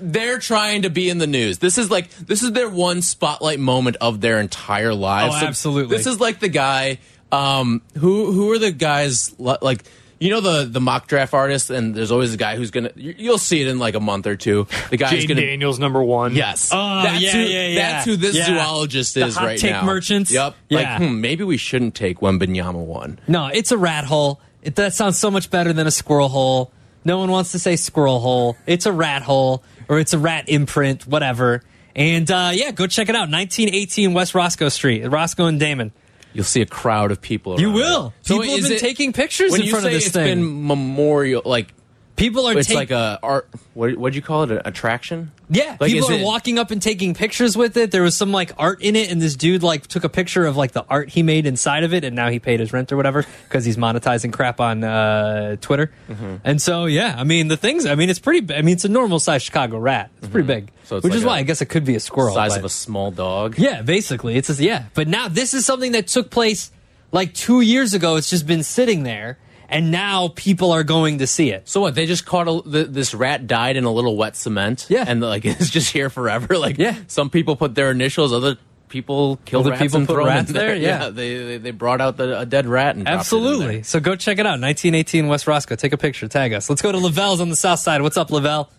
[0.00, 1.58] they're trying to be in the news.
[1.58, 5.34] This is like this is their one spotlight moment of their entire lives.
[5.36, 5.96] Oh, So absolutely.
[5.96, 6.98] This is like the guy.
[7.32, 9.84] Um, who who are the guys like?
[10.24, 12.90] You know the the mock draft artist, and there's always a guy who's gonna.
[12.96, 14.66] you- You'll see it in like a month or two.
[14.88, 15.40] The guy who's Jayden gonna.
[15.42, 16.34] Daniels, number one.
[16.34, 16.70] Yes.
[16.72, 17.74] Oh, that's yeah, who, yeah, yeah.
[17.92, 18.46] That's who this Yeah.
[18.46, 19.84] zoologist The is hot right take now.
[19.84, 20.30] merchants?
[20.30, 20.54] Yep.
[20.70, 20.78] Yeah.
[20.98, 23.18] Like, hmm, maybe we shouldn't take Wembanyama one.
[23.28, 24.40] No, it's a rat hole.
[24.62, 26.72] It, that sounds so much better than a squirrel hole.
[27.04, 28.56] No one wants to say squirrel hole.
[28.66, 31.62] It's a rat hole or it's a rat imprint, whatever.
[31.94, 33.28] And uh, yeah, go check it out.
[33.30, 35.92] 1918 West Roscoe Street, Roscoe and Damon.
[36.34, 37.58] You'll see a crowd of people.
[37.60, 38.12] You around will.
[38.22, 40.26] So People have been it- taking pictures in front of this it's thing.
[40.40, 41.68] been memorial, like
[42.16, 43.48] People are it's like a art.
[43.74, 44.52] What would you call it?
[44.52, 45.32] An attraction?
[45.50, 47.90] Yeah, Like, people are it- walking up and taking pictures with it.
[47.90, 50.56] There was some like art in it, and this dude like took a picture of
[50.56, 52.96] like the art he made inside of it, and now he paid his rent or
[52.96, 55.90] whatever because he's monetizing crap on uh, Twitter.
[56.08, 56.36] Mm-hmm.
[56.44, 57.84] And so yeah, I mean the things.
[57.84, 58.54] I mean it's pretty.
[58.54, 60.10] I mean it's a normal size Chicago rat.
[60.18, 60.74] It's pretty big, Mm-hmm.
[60.86, 62.34] So it's which like is why I guess it could be a squirrel.
[62.34, 63.58] size but- of a small dog.
[63.58, 64.84] yeah, basically it's a, yeah.
[64.94, 66.70] But now this is something that took place
[67.10, 68.16] like two years ago.
[68.16, 69.38] It's just been sitting there.
[69.74, 71.68] And now people are going to see it.
[71.68, 71.94] So what?
[71.94, 74.86] They just caught a, the, this rat died in a little wet cement.
[74.88, 75.04] Yeah.
[75.06, 76.56] and like it's just here forever.
[76.56, 76.96] Like Yeah.
[77.08, 78.56] some people put their initials, other
[78.88, 80.74] people kill Other rats people and put throw 'em rats in there?
[80.76, 81.08] Yeah.
[81.10, 83.74] they, they they brought out the, a dead rat and dropped it in Absolutely.
[83.76, 83.84] there.
[83.84, 84.60] So go check it out.
[84.60, 85.74] 1918 West Roscoe.
[85.76, 86.28] Take a picture.
[86.28, 86.70] Tag us.
[86.70, 88.00] Let's go to Lavelle's on the south side.
[88.02, 88.70] What's up, Lavelle?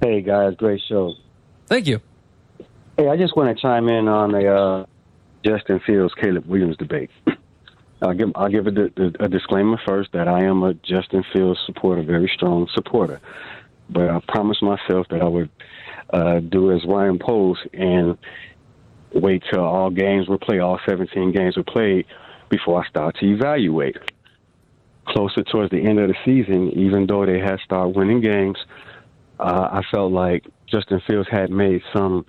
[0.00, 1.14] Hey guys, great show.
[1.66, 2.00] Thank you.
[2.96, 4.86] Hey, I just want to chime in on the uh,
[5.44, 7.10] Justin Fields Caleb Williams debate.
[8.02, 8.90] I'll give I'll give a,
[9.20, 13.20] a disclaimer first that I am a Justin Fields supporter, very strong supporter.
[13.90, 15.50] But I promised myself that I would
[16.12, 18.16] uh, do as Ryan Poles and
[19.12, 22.06] wait till all games were played, all 17 games were played
[22.48, 23.96] before I start to evaluate.
[25.08, 28.58] Closer towards the end of the season, even though they had started winning games,
[29.40, 32.24] uh, I felt like Justin Fields had made some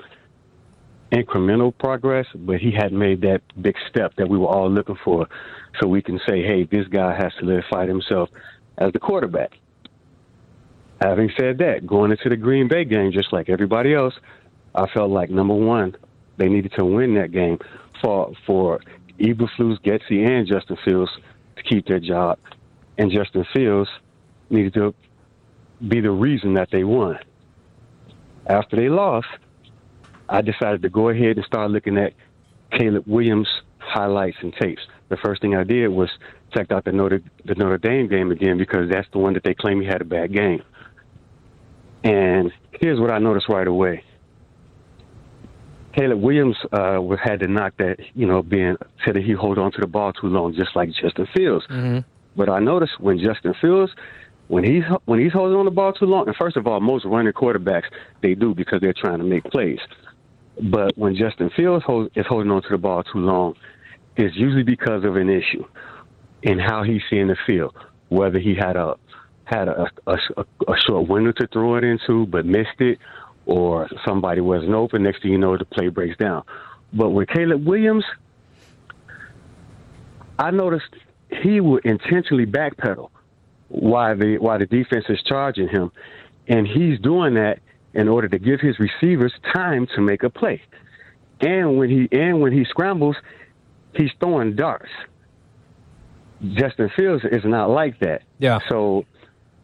[1.11, 5.27] incremental progress, but he hadn't made that big step that we were all looking for.
[5.79, 8.29] So we can say, hey, this guy has solidified himself
[8.77, 9.51] as the quarterback.
[11.01, 14.13] Having said that, going into the Green Bay game, just like everybody else,
[14.75, 15.95] I felt like number one,
[16.37, 17.57] they needed to win that game
[18.01, 18.79] for for
[19.19, 21.11] Eberflus, Getsy, and Justin Fields
[21.57, 22.39] to keep their job,
[22.97, 23.89] and Justin Fields
[24.49, 24.93] needed to
[25.87, 27.17] be the reason that they won.
[28.47, 29.27] After they lost,
[30.31, 32.13] I decided to go ahead and start looking at
[32.71, 34.81] Caleb Williams highlights and tapes.
[35.09, 36.09] The first thing I did was
[36.55, 39.53] check out the Notre the Notre Dame game again because that's the one that they
[39.53, 40.63] claim he had a bad game.
[42.03, 44.03] And here's what I noticed right away.
[45.93, 49.73] Caleb Williams uh, had to knock that, you know, being said that he hold on
[49.73, 51.65] to the ball too long, just like Justin Fields.
[52.37, 53.91] But I noticed when Justin Fields,
[54.47, 57.03] when he's when he's holding on the ball too long, and first of all, most
[57.03, 57.89] running quarterbacks
[58.21, 59.79] they do because they're trying to make plays.
[60.59, 63.55] But when Justin Fields hold, is holding on to the ball too long,
[64.15, 65.65] it's usually because of an issue
[66.43, 67.75] in how he's seeing the field,
[68.09, 68.95] whether he had a
[69.45, 70.17] had a, a,
[70.67, 72.99] a short window to throw it into but missed it,
[73.45, 75.03] or somebody wasn't open.
[75.03, 76.43] Next thing you know, the play breaks down.
[76.93, 78.05] But with Caleb Williams,
[80.39, 80.95] I noticed
[81.29, 83.09] he would intentionally backpedal
[83.69, 85.91] while the while the defense is charging him,
[86.47, 87.59] and he's doing that
[87.93, 90.61] in order to give his receivers time to make a play.
[91.41, 93.15] And when he and when he scrambles,
[93.95, 94.89] he's throwing darts.
[96.53, 98.23] Justin Fields is not like that.
[98.39, 98.59] Yeah.
[98.69, 99.05] So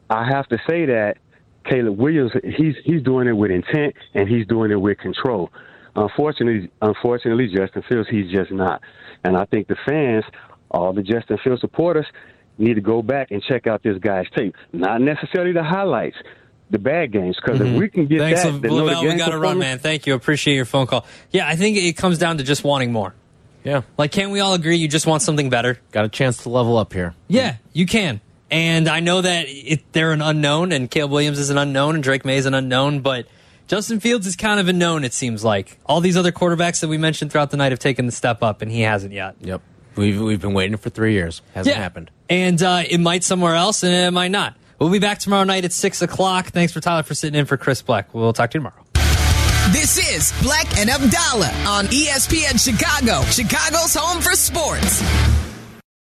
[0.10, 1.18] I have to say that
[1.66, 5.52] Caleb Williams, he's he's doing it with intent and he's doing it with control.
[5.96, 8.82] Unfortunately, unfortunately, Justin Fields, he's just not.
[9.24, 10.24] And I think the fans,
[10.70, 12.06] all the Justin Fields supporters,
[12.60, 14.56] need to go back and check out this guy's tape.
[14.72, 16.18] Not necessarily the highlights,
[16.70, 18.34] the bad games, because if we can get Mm-hmm.
[18.36, 19.03] Thanks, that, the Notre Lavelle.
[19.05, 19.80] We got to run, man.
[19.80, 20.13] Thank you.
[20.15, 21.05] Appreciate your phone call.
[21.32, 23.13] Yeah, I think it comes down to just wanting more.
[23.63, 25.78] Yeah, Like, can't we all agree you just want something better?
[25.91, 27.15] got a chance to level up here.
[27.28, 28.22] Yeah, you can.
[28.49, 32.03] And I know that it, they're an unknown, and Caleb Williams is an unknown, and
[32.03, 33.28] Drake Maye is an unknown, but
[33.68, 35.78] Justin Fields is kind of a known, it seems like.
[35.86, 38.61] All these other quarterbacks that we mentioned throughout the night have taken the step up,
[38.61, 39.36] and he hasn't yet.
[39.41, 39.61] Yep,
[39.97, 41.41] we've we've been waiting for three years.
[41.53, 41.82] Hasn't Yeah.
[41.82, 42.09] happened.
[42.30, 44.55] And uh, it might somewhere else, and it might not.
[44.80, 46.48] We'll be back tomorrow night at 6 o'clock.
[46.48, 48.14] Thanks for Tyler for sitting in for Chris Black.
[48.14, 48.84] We'll talk to you tomorrow.
[49.72, 55.02] This is Black and Abdalla on ESPN Chicago, Chicago's home for sports.